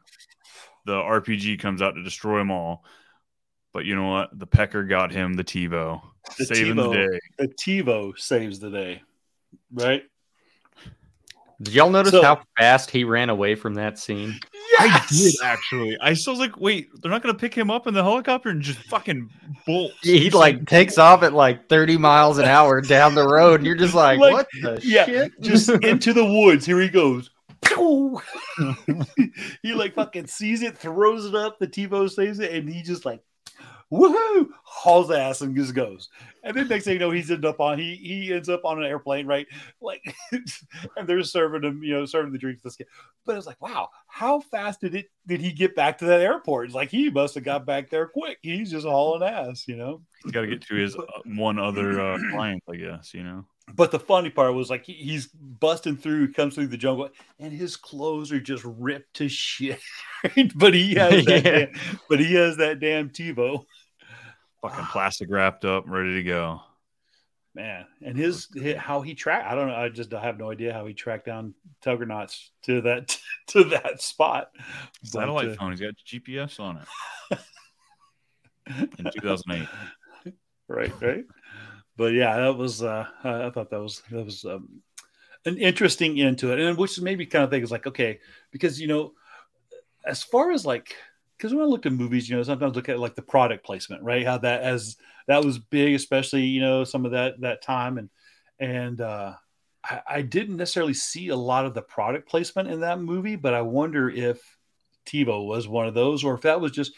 [0.86, 2.84] The RPG comes out to destroy them all.
[3.73, 4.38] But you know what?
[4.38, 6.01] The Pecker got him the TiVo,
[6.38, 6.91] The saving TiVo.
[6.93, 7.19] the day.
[7.39, 9.01] the TiVo saves the day,
[9.73, 10.03] right?
[11.62, 14.36] Did y'all notice So- how fast he ran away from that scene?
[14.78, 15.97] I did actually.
[16.01, 18.62] I still was like, wait, they're not gonna pick him up in the helicopter and
[18.62, 19.30] just fucking
[19.66, 19.93] bolt.
[20.01, 23.76] He like takes off at like 30 miles an hour down the road, and you're
[23.78, 25.32] just like, Like, what the yeah, shit?
[25.41, 26.66] just into the woods.
[26.66, 27.30] Here he goes.
[29.62, 31.58] He like fucking sees it, throws it up.
[31.60, 33.22] The TiVo saves it, and he just like,
[33.91, 36.09] woohoo, hauls ass and just goes.
[36.43, 38.77] And then next thing you know, he's ended up on he he ends up on
[38.77, 39.47] an airplane, right?
[39.81, 42.61] Like, and they're serving him, you know, serving the drinks.
[42.61, 42.88] This kid.
[43.25, 46.65] But it's like, wow, how fast did it did he get back to that airport?
[46.65, 48.38] It's like he must have got back there quick.
[48.41, 50.01] He's just hauling ass, you know.
[50.23, 53.13] He's got to get to his uh, one other uh, client, I guess.
[53.13, 53.45] You know.
[53.73, 57.09] but the funny part was like he, he's busting through, comes through the jungle,
[57.39, 59.79] and his clothes are just ripped to shit.
[60.55, 61.65] but he has that, Yeah.
[61.65, 63.65] damn, but he has that damn TiVo,
[64.70, 66.61] Fucking plastic wrapped up, ready to go.
[67.53, 67.86] man.
[68.01, 70.86] And his, hi- how he tracked, I don't know, I just have no idea how
[70.86, 74.49] he tracked down Tuggernauts to that to that spot.
[75.01, 75.72] But, Satellite uh, phone.
[75.72, 77.39] He's got GPS on it.
[78.97, 79.68] In 2008.
[80.68, 81.26] right right
[81.95, 84.82] but yeah that was uh i thought that was that was um,
[85.45, 88.82] an interesting end to it and which maybe kind of thing is like okay because
[88.82, 89.13] you know
[90.03, 90.95] as far as like
[91.38, 94.03] because when i look at movies you know sometimes look at like the product placement
[94.03, 97.97] right how that as that was big especially you know some of that that time
[97.97, 98.09] and
[98.59, 99.33] and uh
[99.83, 103.53] I, I didn't necessarily see a lot of the product placement in that movie but
[103.53, 104.41] i wonder if
[105.05, 106.91] TiVo was one of those or if that was just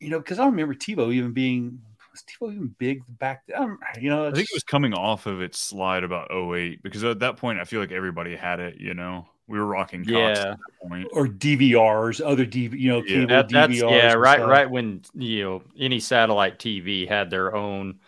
[0.00, 1.80] you know, because I don't remember TiVo even being
[2.12, 3.78] was TiVo even big back then.
[4.00, 7.20] You know, I think it was coming off of its slide about 08 because at
[7.20, 9.28] that point I feel like everybody had it, you know.
[9.48, 10.52] We were rocking Cox Yeah.
[10.52, 11.08] at point.
[11.12, 13.14] or DVRs, other DV, you know, Yeah.
[13.14, 13.90] cable That, that's DVRs.
[13.90, 14.50] yeah, right, stuff.
[14.50, 17.98] right when you know any satellite TV had their own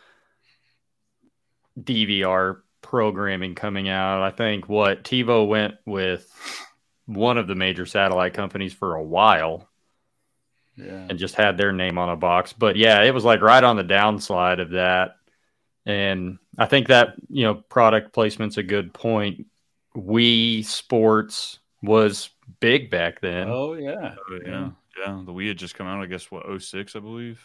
[1.81, 4.23] DVR programming coming out.
[4.23, 6.31] I think what TiVo went with
[7.07, 9.69] one of the major satellite companies for a while
[10.77, 12.53] Yeah, and just had their name on a box.
[12.53, 15.17] But yeah, it was like right on the downslide of that.
[15.87, 19.47] And I think that, you know, product placement's a good point.
[19.97, 22.31] Wii Sports was
[22.61, 23.49] big back then.
[23.49, 24.71] oh yeah, Oh, yeah.
[24.99, 25.23] Yeah.
[25.25, 27.41] The Wii had just come out, I guess, what, 06, I believe?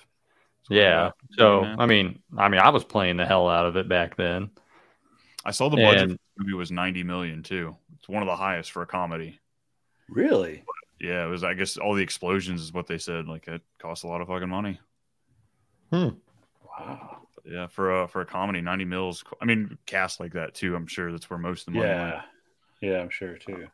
[0.70, 1.12] yeah.
[1.38, 1.80] So, man.
[1.80, 4.50] I mean, I mean, I was playing the hell out of it back then.
[5.46, 7.76] I saw the budget And- for the movie was 90 million too.
[7.98, 9.40] It's one of the highest for a comedy.
[10.10, 10.64] really.
[11.00, 11.44] Yeah, it was.
[11.44, 13.28] I guess all the explosions is what they said.
[13.28, 14.80] Like it cost a lot of fucking money.
[15.92, 16.10] Hmm.
[16.64, 17.18] Wow.
[17.36, 19.24] But yeah, for a for a comedy, 90 mils.
[19.42, 20.74] I mean, cast like that too.
[20.76, 22.24] I'm sure that's where most of the money Yeah, went.
[22.82, 23.68] Yeah, I'm sure too.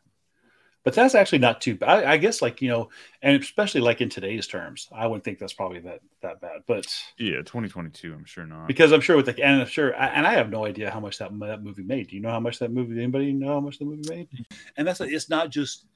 [0.84, 2.04] But that's actually not too bad.
[2.04, 2.90] I, I guess, like you know,
[3.22, 6.62] and especially like in today's terms, I wouldn't think that's probably that that bad.
[6.66, 8.12] But Yeah, 2022.
[8.12, 8.66] I'm sure not.
[8.66, 11.18] because I'm sure with the and I'm sure and I have no idea how much
[11.18, 12.08] that that movie made.
[12.08, 12.98] Do you know how much that movie?
[12.98, 14.28] Anybody know how much the movie made?
[14.76, 15.86] And that's it's not just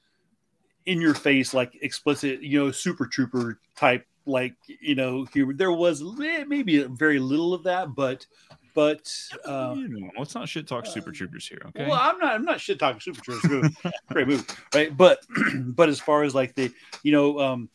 [0.84, 5.52] in your face like explicit, you know, super trooper type like you know humor.
[5.52, 8.24] There was maybe a very little of that, but
[8.76, 9.10] but
[9.46, 11.86] uh, You know, let's not shit talk Super Troopers here, okay?
[11.88, 12.34] well, I'm not.
[12.34, 13.74] I'm not shit talking Super Troopers.
[14.12, 14.94] Great movie, right?
[14.94, 15.20] But
[15.56, 16.70] but as far as like the,
[17.02, 17.70] you know, um,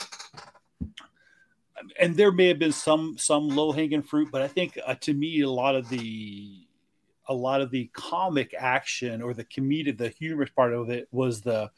[1.99, 5.13] and there may have been some some low hanging fruit, but I think uh, to
[5.13, 6.67] me a lot of the
[7.27, 11.41] a lot of the comic action or the comedic, the humorous part of it was
[11.41, 11.71] the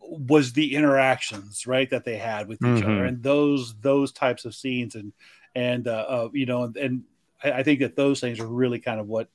[0.00, 3.08] was the interactions right that they had with each other Mhm.
[3.08, 5.12] and those those types of scenes and
[5.54, 7.04] and uh, uh you know and, and
[7.42, 9.28] I, I think that those things are really kind of what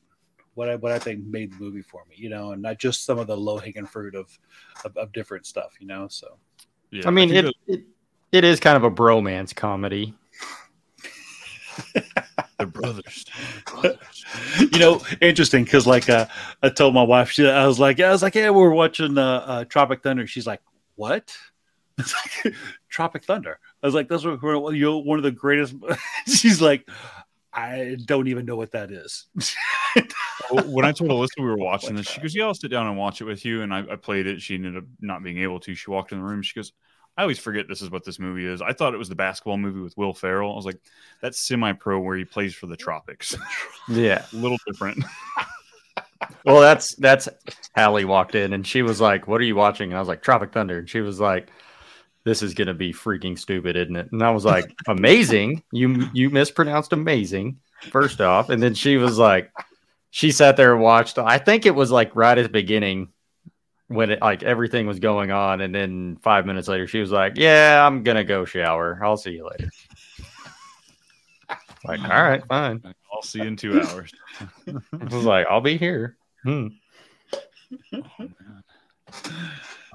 [0.56, 3.06] what I what I think made the movie for me, you know, and not just
[3.06, 4.38] some of the low hanging fruit of,
[4.84, 6.08] of of different stuff, you know.
[6.10, 6.38] So
[6.92, 7.84] yeah, I mean, think it, it
[8.32, 10.14] it is kind of a bromance comedy.
[12.60, 13.26] the brothers.
[13.66, 14.26] brothers.
[14.60, 16.26] you know, interesting because like uh,
[16.62, 19.18] I told my wife, she I was like, yeah, I was like, yeah, we're watching
[19.18, 20.28] uh, uh Tropic Thunder.
[20.28, 20.62] She's like,
[20.96, 21.36] what?
[22.00, 22.56] It's like
[22.88, 23.60] Tropic Thunder.
[23.84, 24.42] I was like, that's what
[24.74, 25.76] you know, one of the greatest.
[26.28, 26.90] She's like,
[27.60, 29.26] I don't even know what that is.
[30.52, 32.98] When I told Alyssa we were watching this, she goes, "Yeah, I'll sit down and
[32.98, 34.42] watch it with you." And I, I played it.
[34.42, 35.76] She ended up not being able to.
[35.76, 36.42] She walked in the room.
[36.42, 36.74] She goes,
[37.18, 38.62] "I always forget this is what this movie is.
[38.62, 40.54] I thought it was the basketball movie with Will Ferrell.
[40.54, 40.80] I was like,
[41.22, 43.36] that's semi-pro where he plays for the Tropics.
[43.90, 44.26] Yeah.
[44.34, 45.04] A little different."
[46.46, 47.28] Well, that's that's
[47.76, 50.22] Hallie walked in and she was like, "What are you watching?" And I was like,
[50.22, 51.50] "Tropic Thunder." And she was like,
[52.30, 55.64] "This is gonna be freaking stupid, isn't it?" And I was like, "Amazing!
[55.72, 57.60] You you mispronounced amazing
[57.92, 59.52] first off." And then she was like,
[60.12, 61.18] she sat there and watched.
[61.18, 63.10] I think it was like right at the beginning
[63.88, 67.34] when it like everything was going on, and then five minutes later, she was like,
[67.36, 69.00] "Yeah, I'm gonna go shower.
[69.04, 69.70] I'll see you later."
[71.86, 72.82] Like, all right, fine.
[73.12, 74.12] I'll see you in two hours.
[74.68, 76.18] I was like, I'll be here.
[76.44, 76.68] Hmm.
[77.94, 78.30] oh,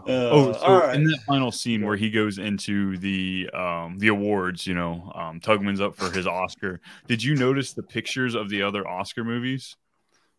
[0.06, 0.96] Uh, so all right.
[0.96, 5.40] in that final scene where he goes into the um, the awards, you know, um,
[5.40, 6.80] Tugman's up for his Oscar.
[7.06, 9.76] Did you notice the pictures of the other Oscar movies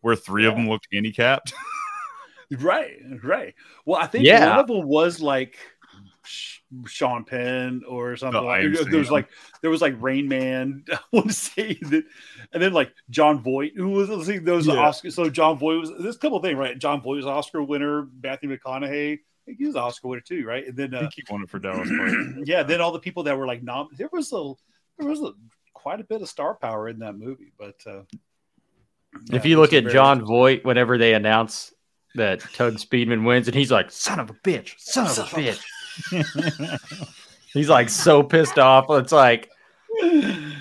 [0.02, 1.52] where three of them looked handicapped?
[2.60, 3.56] Right, right.
[3.84, 4.50] Well, I think Yeah.
[4.50, 5.58] one of them was like
[6.86, 8.40] Sean Penn or something.
[8.40, 9.28] Oh, I like, there was like
[9.62, 10.84] there was like Rain Man.
[10.92, 12.04] I want to say that,
[12.52, 14.74] and then like Jon Voight, who was let's see those Yeah.
[14.74, 15.10] Oscar.
[15.10, 16.78] So Jon Voight was this couple thing, right?
[16.78, 18.06] Jon Voight was Oscar winner.
[18.22, 18.84] Matthew McConaughey,
[19.14, 20.66] I think he was an Oscar winner too, right?
[20.66, 21.88] And then I uh, think he won it for Dallas.
[22.44, 23.88] Yeah, then all the people that were like nom.
[23.96, 24.52] There was a
[24.98, 25.32] there was a
[25.74, 28.02] quite a bit of star power in that movie, but uh,
[29.32, 31.72] If you look at Jon Voight, whenever they announce
[32.14, 35.60] that Tugg Speedman wins, and he's like, "Son of a bitch, son of a bitch,"
[37.52, 38.86] he's like so pissed off.
[38.90, 39.50] It's like,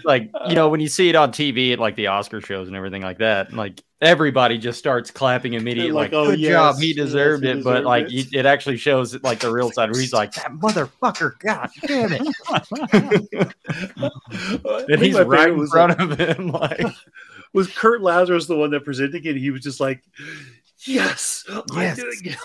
[0.06, 2.76] like you know, when you see it on TV at like the Oscar shows and
[2.78, 6.76] everything like that, like everybody just starts clapping immediately, Like, like, oh, "Good yes, job,
[6.80, 8.34] he yes, deserved he it." But deserved like, it.
[8.34, 12.36] it actually shows like the real side where he's like, "That motherfucker, god damn it!"
[14.66, 16.86] I and he's right in was, front like, of him, like.
[17.54, 19.36] was Kirk Lazarus the one that presented it?
[19.38, 20.02] He was just like,
[20.86, 21.96] "Yes, I Yes.
[21.98, 22.38] did it.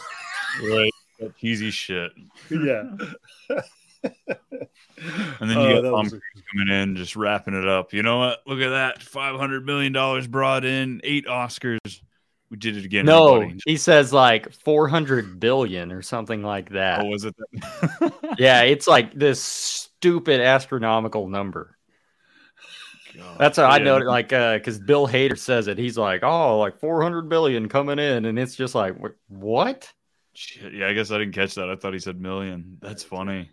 [0.62, 0.92] Right.
[1.20, 2.12] That cheesy shit.
[2.50, 2.84] yeah.
[4.02, 7.92] And then Oh, you that got Tom was- Cruise coming in, just wrapping it up.
[7.92, 8.40] You know what?
[8.46, 9.00] Look at that.
[9.00, 11.78] $500 million brought in, eight Oscars.
[12.50, 13.06] We did it again.
[13.06, 13.60] No, everybody.
[13.64, 17.00] he says like 400 billion or something like that.
[17.00, 17.34] Oh, was it?
[17.36, 18.12] That?
[18.38, 21.76] yeah, it's like this stupid astronomical number.
[23.38, 23.84] That's what I Yeah.
[23.84, 23.96] know.
[23.98, 25.78] Like, uh, because Bill Hader says it.
[25.78, 28.96] He's like, oh, like 400 billion coming in, and it's just like,
[29.28, 29.92] what?
[30.72, 31.68] Yeah, I guess I didn't catch that.
[31.70, 32.78] I thought he said million.
[32.80, 33.50] That's funny.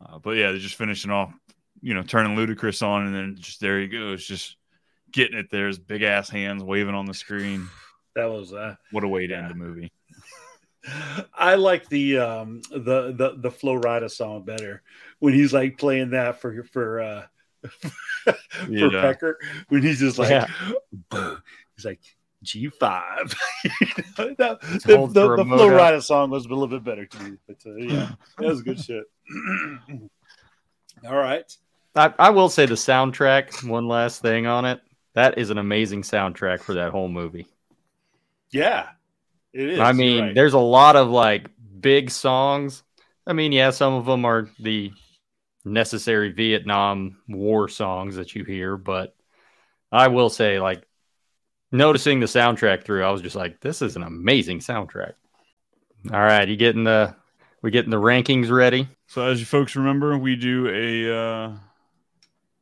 [0.00, 1.32] Uh, but yeah, they're just finishing off,
[1.80, 4.56] you know, turning Ludacris on, and then just there he goes, just
[5.10, 5.66] getting it there.
[5.66, 7.68] His big ass hands waving on the screen.
[8.16, 9.92] That was uh What a way to end the movie.
[11.34, 14.82] I like the um the the the Flo Rida song better
[15.20, 17.22] when he's like playing that for for uh
[17.68, 18.34] for
[18.68, 19.00] Yeah.
[19.00, 19.38] Pecker
[19.68, 20.48] when he's just like Yeah.
[21.76, 22.00] He's like
[22.42, 23.32] G five.
[24.16, 25.68] the Holds the, the the, the remote Flo.
[25.68, 28.80] Rida song was a little bit better to me, but uh, yeah, that was good
[28.80, 29.04] shit.
[31.06, 31.56] All right.
[31.94, 33.68] I, I will say the soundtrack.
[33.68, 34.80] One last thing on it.
[35.14, 37.46] That is an amazing soundtrack for that whole movie.
[38.50, 38.88] Yeah,
[39.52, 39.80] it is.
[39.80, 40.34] I mean, right.
[40.34, 41.50] there's a lot of like
[41.80, 42.82] big songs.
[43.26, 44.92] I mean, yeah, some of them are the
[45.64, 49.14] necessary Vietnam War songs that you hear, but
[49.92, 50.86] I will say, like,
[51.72, 55.12] noticing the soundtrack through, I was just like, this is an amazing soundtrack.
[56.10, 57.14] All right, you getting the
[57.60, 58.88] we getting the rankings ready?
[59.08, 61.52] So as you folks remember, we do a uh,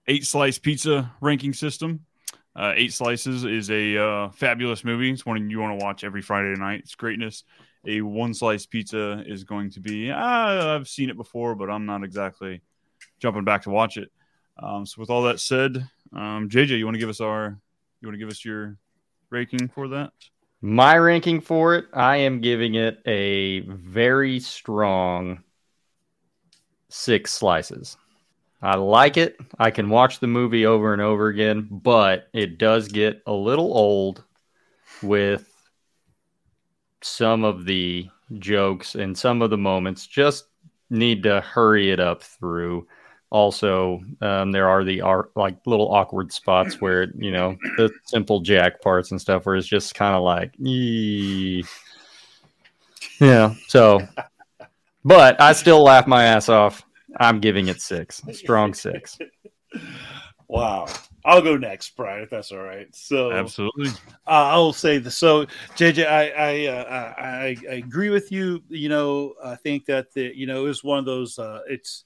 [0.06, 2.06] eight slice pizza ranking system.
[2.54, 5.10] Uh, eight slices is a uh, fabulous movie.
[5.10, 6.82] It's one you want to watch every Friday night.
[6.84, 7.42] It's greatness.
[7.84, 10.12] A one slice pizza is going to be.
[10.12, 12.62] Uh, I've seen it before, but I'm not exactly
[13.18, 14.12] jumping back to watch it.
[14.62, 15.76] Um, so with all that said,
[16.12, 17.58] um, JJ, you want to give us our,
[18.00, 18.78] you want to give us your
[19.30, 20.12] ranking for that?
[20.60, 25.42] My ranking for it, I am giving it a very strong
[26.88, 27.96] six slices.
[28.62, 29.36] I like it.
[29.58, 33.76] I can watch the movie over and over again, but it does get a little
[33.76, 34.24] old
[35.02, 35.48] with
[37.02, 38.08] some of the
[38.38, 40.06] jokes and some of the moments.
[40.06, 40.46] Just
[40.90, 42.86] need to hurry it up through.
[43.30, 48.40] Also, um, there are the ar- like little awkward spots where you know the simple
[48.40, 51.64] jack parts and stuff, where it's just kind of like, "Ee."
[53.20, 53.54] yeah.
[53.66, 54.00] So,
[55.06, 56.84] but I still laugh my ass off.
[57.18, 59.18] I'm giving it six, strong six.
[60.48, 60.86] Wow.
[61.24, 62.86] I'll go next, Brian, if that's all right.
[62.94, 63.88] So Absolutely.
[64.26, 65.18] Uh, I'll say this.
[65.18, 68.62] So, JJ, I I, uh, I I agree with you.
[68.68, 71.36] You know, I think that the you know it was one of those.
[71.38, 72.04] Uh, it's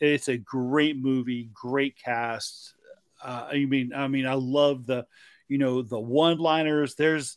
[0.00, 2.74] it's a great movie, great cast.
[3.22, 5.06] Uh, I mean, I mean, I love the
[5.48, 6.94] you know the one liners.
[6.94, 7.36] There's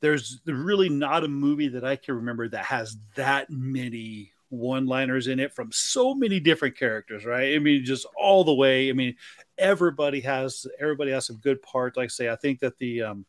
[0.00, 5.28] there's really not a movie that I can remember that has that many one liners
[5.28, 7.54] in it from so many different characters, right?
[7.54, 8.90] I mean, just all the way.
[8.90, 9.16] I mean,
[9.56, 11.96] everybody has everybody has some good parts.
[11.96, 13.24] Like I say, I think that the um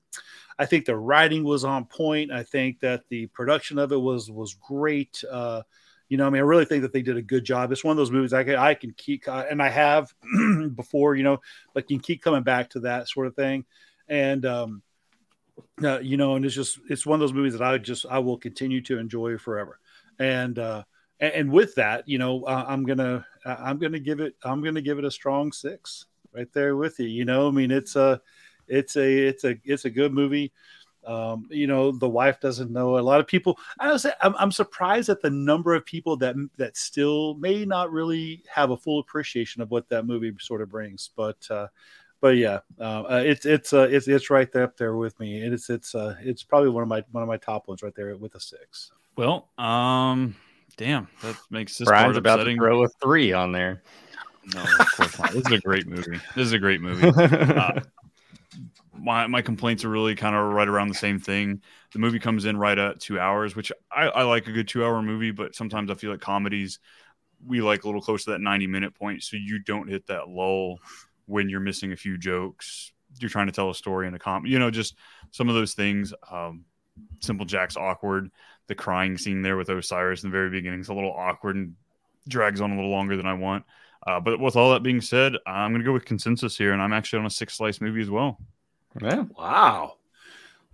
[0.60, 2.32] I think the writing was on point.
[2.32, 5.24] I think that the production of it was was great.
[5.30, 5.64] Uh
[6.10, 7.72] you know, I mean, I really think that they did a good job.
[7.72, 10.14] It's one of those movies I can, I can keep, and I have
[10.76, 11.40] before, you know,
[11.74, 13.66] but you can keep coming back to that sort of thing.
[14.08, 14.84] And, um,
[15.84, 18.20] uh, you know, and it's just it's one of those movies that I just I
[18.20, 19.80] will continue to enjoy forever.
[20.20, 20.84] And uh,
[21.24, 24.62] and, and with that, you know, uh, I'm gonna uh, I'm gonna give it I'm
[24.62, 27.08] gonna give it a strong six right there with you.
[27.08, 28.22] You know, I mean, it's a
[28.68, 30.52] it's a it's a it's a good movie.
[31.06, 32.98] Um, you know, the wife doesn't know.
[32.98, 33.58] A lot of people.
[33.80, 37.92] I was I'm, I'm surprised at the number of people that that still may not
[37.92, 41.10] really have a full appreciation of what that movie sort of brings.
[41.16, 41.68] But uh,
[42.20, 45.42] but yeah, uh, uh, it's it's uh, it's it's right there up there with me,
[45.42, 48.16] it's it's uh, it's probably one of my one of my top ones right there
[48.18, 48.92] with a six.
[49.16, 50.36] Well, um,
[50.78, 52.58] damn, that makes this Brian's part about upsetting.
[52.58, 53.84] to throw a three on there.
[54.54, 55.32] No, of course not.
[55.32, 56.20] This is a great movie.
[56.36, 57.08] This is a great movie.
[57.08, 57.80] Uh,
[59.00, 61.62] my my complaints are really kind of right around the same thing.
[61.94, 64.84] The movie comes in right at two hours, which I, I like a good two
[64.84, 66.80] hour movie, but sometimes I feel like comedies
[67.46, 70.30] we like a little close to that ninety minute point, so you don't hit that
[70.30, 70.80] lull
[71.26, 74.48] when you're missing a few jokes you're trying to tell a story in a comp,
[74.48, 74.96] you know, just
[75.32, 76.14] some of those things.
[76.32, 76.66] Um,
[77.22, 78.30] Simple Jack's awkward.
[78.68, 81.76] The crying scene there with Osiris in the very beginning is a little awkward and
[82.28, 83.66] drags on a little longer than I want.
[84.06, 86.82] Uh, but with all that being said, I'm going to go with consensus here, and
[86.82, 88.40] I'm actually on a six slice movie as well.
[89.02, 89.24] Yeah.
[89.38, 89.98] Wow.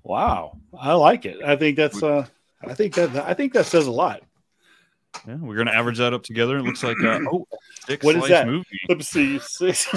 [0.03, 0.57] Wow.
[0.77, 1.37] I like it.
[1.45, 2.25] I think that's uh
[2.65, 4.21] I think that I think that says a lot.
[5.27, 6.57] Yeah, we're going to average that up together.
[6.57, 7.47] It looks like uh, oh,
[7.87, 8.47] six What is slice that?
[8.47, 8.79] movie.
[8.87, 9.39] Let's see.
[9.39, 9.87] Six.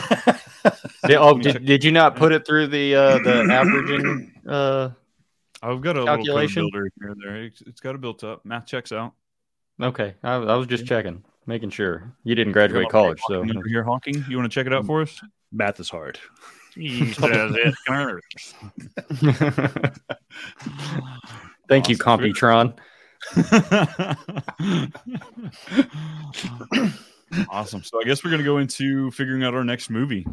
[1.07, 4.33] Did, oh, did, did you not put it through the uh, the averaging?
[4.49, 4.91] Uh,
[5.63, 6.65] I've got a Calculation?
[6.65, 7.37] little code builder here and there.
[7.45, 8.45] It's, it's got it built up.
[8.45, 9.13] Math checks out.
[9.81, 13.21] okay, I, I was just checking, making sure you didn't graduate college.
[13.29, 14.25] So you're honking.
[14.29, 15.21] You want to check it out for us?
[15.53, 16.19] Math is hard.
[16.75, 18.55] He says it hurts.
[21.69, 22.33] thank you, Awesome.
[22.33, 22.77] Computron.
[27.51, 27.83] awesome.
[27.83, 30.27] So I guess we're gonna go into figuring out our next movie.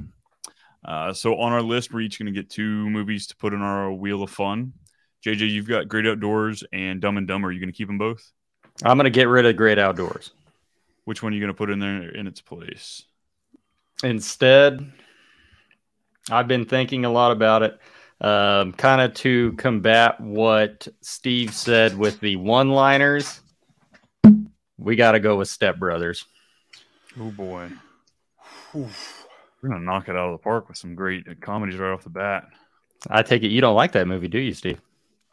[0.83, 3.91] Uh, so on our list, we're each gonna get two movies to put in our
[3.91, 4.73] wheel of fun.
[5.25, 7.49] JJ, you've got Great Outdoors and Dumb and Dumber.
[7.49, 8.31] Are you gonna keep them both?
[8.83, 10.31] I'm gonna get rid of Great Outdoors.
[11.05, 13.03] Which one are you gonna put in there in its place?
[14.03, 14.93] Instead,
[16.29, 17.79] I've been thinking a lot about it,
[18.21, 23.41] um, kind of to combat what Steve said with the one-liners.
[24.77, 26.25] We got to go with Step Brothers.
[27.19, 27.69] Oh boy,
[28.73, 32.09] we're gonna knock it out of the park with some great comedies right off the
[32.09, 32.45] bat.
[33.09, 34.79] I take it you don't like that movie, do you, Steve?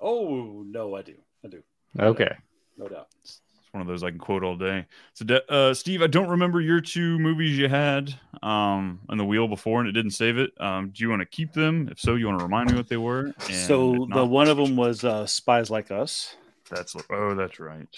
[0.01, 1.15] Oh no, I do.
[1.45, 1.63] I do.
[1.99, 2.37] Okay.
[2.77, 3.09] No doubt.
[3.23, 3.41] It's
[3.73, 4.87] one of those I can quote all day.
[5.15, 9.49] So, uh, Steve, I don't remember your two movies you had um, on the wheel
[9.49, 10.51] before, and it didn't save it.
[10.61, 11.89] Um, do you want to keep them?
[11.91, 13.33] If so, you want to remind me what they were?
[13.49, 16.37] And so the not, one of them was uh Spies Like Us.
[16.71, 17.89] That's oh, that's right.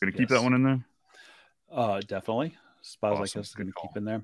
[0.00, 0.30] Gonna keep Yes.
[0.30, 0.84] that one in there.
[1.70, 2.54] Uh definitely.
[2.82, 3.40] Spies Like Awesome.
[3.40, 4.22] Us is gonna keep in there.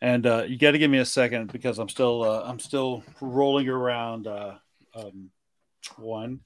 [0.00, 3.68] And uh you gotta give me a second because I'm still uh I'm still rolling
[3.68, 4.54] around uh
[4.94, 5.30] um
[5.98, 6.40] one.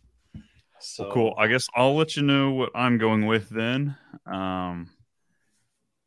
[0.80, 1.34] So Well, cool.
[1.38, 3.96] I guess I'll let you know what I'm going with then.
[4.26, 4.90] Um,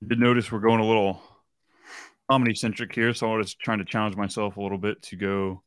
[0.05, 1.21] did notice we're going a little
[2.29, 5.61] comedy centric here, so I was trying to challenge myself a little bit to go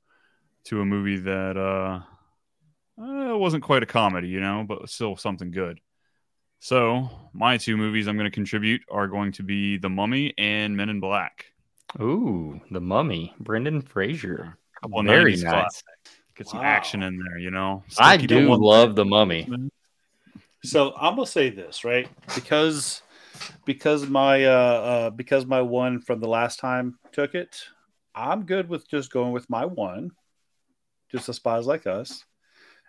[0.65, 2.01] to a movie that uh,
[3.03, 5.79] uh wasn't quite a comedy, you know, but still something good.
[6.61, 10.75] So my two movies I'm going to contribute are going to be The Mummy and
[10.75, 11.45] Men in Black.
[12.01, 14.57] Ooh, The Mummy, Brendan Fraser.
[14.81, 15.43] Couple Very nice.
[15.43, 15.83] classics.
[16.37, 16.67] Get some Wow.
[16.67, 17.85] action in there, you know.
[17.99, 19.49] I Still do one- love The Mummy.
[20.65, 23.03] So I'm gonna say this right because
[23.67, 27.65] because my uh, uh because my one from the last time took it.
[28.15, 30.13] I'm good with just going with my one,
[31.11, 32.25] just the spies like us,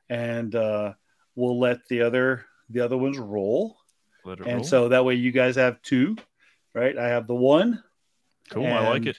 [0.10, 0.94] and uh,
[1.36, 3.76] we'll let the other the other ones roll.
[4.24, 4.64] Let it And roll.
[4.64, 6.16] so that way you guys have two,
[6.74, 6.98] right?
[6.98, 7.84] I have the one.
[8.52, 8.66] cool.
[8.68, 9.18] I like it.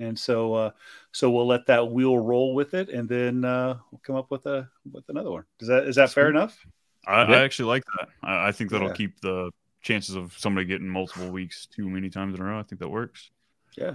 [0.00, 0.70] And so uh
[1.12, 4.46] so we'll let that wheel roll with it and then uh we'll come up with
[4.46, 5.44] a with another one.
[5.60, 6.64] Is that is that fair enough?
[7.06, 7.36] I, Yeah.
[7.38, 8.08] I actually like that.
[8.22, 8.94] I, I think that'll Yeah.
[8.94, 9.50] keep the
[9.82, 12.58] chances of somebody getting multiple weeks too many times in a row.
[12.58, 13.30] I think that works.
[13.76, 13.94] Yeah.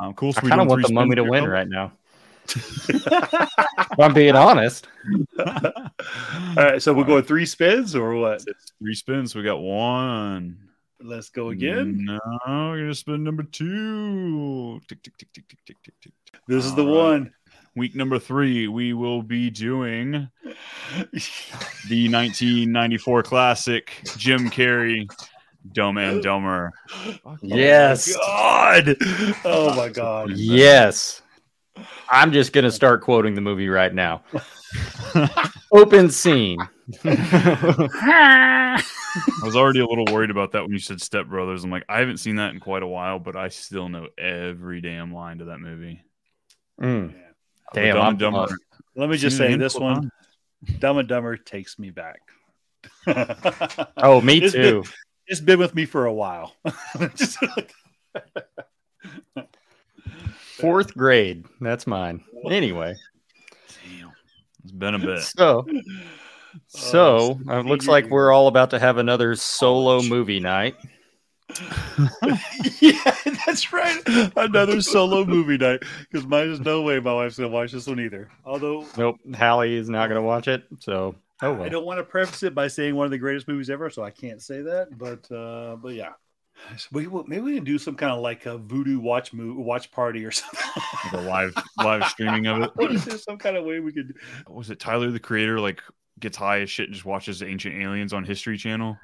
[0.00, 0.32] Um, cool.
[0.32, 1.50] So I we kind of want the mummy to win Phil?
[1.52, 1.92] right now.
[2.88, 4.86] If I'm being honest.
[5.38, 5.90] All
[6.56, 8.42] right, so we're going three spins or what?
[8.46, 9.34] It's three spins.
[9.34, 10.58] We got one.
[11.02, 12.04] Let's go again.
[12.04, 14.80] No, we're gonna spin number two.
[14.88, 16.12] Tick tick tick tick tick tick tick tick.
[16.46, 17.20] This is the All right.
[17.20, 17.32] one.
[17.76, 25.08] Week number three, we will be doing the 1994 classic Jim Carrey,
[25.72, 26.72] Dumb and Dumber.
[27.24, 28.14] Oh yes.
[28.16, 28.96] God.
[29.44, 30.32] Oh my god.
[30.32, 31.22] Yes.
[32.10, 34.22] I'm just going to start quoting the movie right now.
[35.72, 36.58] Open scene.
[39.16, 41.64] I was already a little worried about that when you said Step Brothers.
[41.64, 44.80] I'm like, I haven't seen that in quite a while, but I still know every
[44.80, 46.02] damn line to that movie.
[46.80, 47.14] Mm.
[47.72, 48.56] But Damn, Dumb I'm and Dumber.
[48.96, 50.10] Let me just say this one, time.
[50.78, 52.20] Dumb and Dumber takes me back.
[53.96, 54.82] Oh, me It's too.
[54.82, 54.90] been-
[55.26, 56.56] it's been with me for a while.
[60.58, 61.44] Fourth grade.
[61.60, 62.22] That's mine.
[62.50, 62.94] Anyway,
[63.68, 64.12] Damn,
[64.64, 65.20] it's been a bit.
[65.22, 65.66] so
[66.66, 70.76] so uh, it looks like we're all about to have another solo movie night.
[72.80, 73.14] yeah,
[73.46, 74.00] that's right.
[74.36, 78.00] Another solo movie night because mine is no way my wife's gonna watch this one
[78.00, 78.30] either.
[78.44, 80.64] Although Nope, Hallie is not going to watch it.
[80.78, 83.70] So, oh I don't want to preface it by saying one of the greatest movies
[83.70, 84.96] ever, so I can't say that.
[84.96, 86.10] But uh, but yeah,
[86.76, 89.60] So we will- maybe we can do some kind of like a voodoo watch movie,
[89.60, 90.60] watch party or something.
[91.10, 92.70] The live live streaming of it.
[92.74, 94.14] what is there some kind of way we could?
[94.48, 95.58] Was it Tyler the Creator?
[95.58, 95.82] Like
[96.20, 98.96] gets high as shit and just watches Ancient Aliens on History Channel.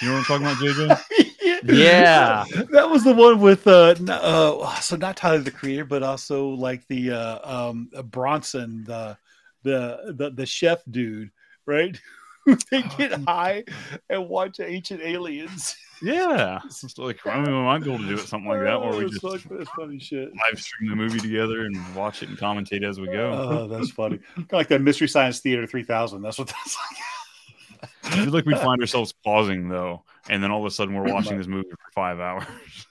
[0.00, 1.30] You know what I'm talking about, JJ?
[1.66, 2.44] Yeah.
[2.72, 6.86] that was the one with uh, uh so not Tyler the Creator, but also like
[6.88, 9.16] the uh um Bronson, the
[9.62, 11.30] the the, the chef dude,
[11.66, 11.98] right?
[12.48, 13.64] Oh, they get high
[14.10, 15.76] and watch ancient aliens.
[16.02, 18.78] Yeah, it's like I mean, we might be able to do it something like that,
[18.80, 20.30] where oh, we Oh, just it's fuck- that's funny shit.
[20.30, 23.32] live stream the movie together and watch it and commentate as we go.
[23.32, 24.18] Oh, that's funny.
[24.34, 26.20] Kind of like that Mystery Science Theater 3000.
[26.20, 27.90] That's what that's like.
[28.04, 31.10] I feel like we'd find ourselves pausing though, and then all of a sudden we're
[31.10, 32.44] watching this movie for five hours.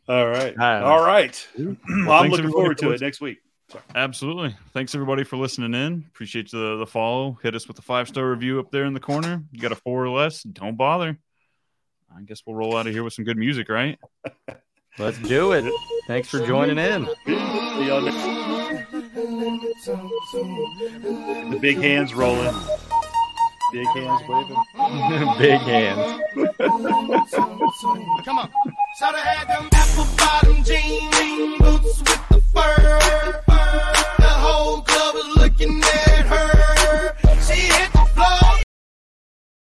[0.08, 0.58] All right.
[0.58, 1.48] All right.
[1.58, 3.38] Well, I'm thanks, looking forward to it next week.
[3.95, 4.56] Absolutely.
[4.74, 6.06] Thanks everybody for listening in.
[6.10, 7.38] Appreciate the the follow.
[7.44, 9.44] Hit us with a five star review up there in the corner.
[9.52, 10.44] You got a four or less?
[10.44, 11.18] Don't bother.
[12.16, 13.98] I guess we'll roll out of here with some good music, right?
[15.00, 15.66] Let's do it.
[16.08, 17.08] Thanks for joining in.
[17.26, 18.24] See y'all next-
[19.86, 22.54] The big hands rolling.
[23.72, 24.64] Big hands waving.
[25.40, 26.22] Big hands.
[28.24, 28.52] Come on.
[29.00, 32.62] Shoulda had them apple bottom jean boots with the
[34.22, 36.53] whole club was looking at her.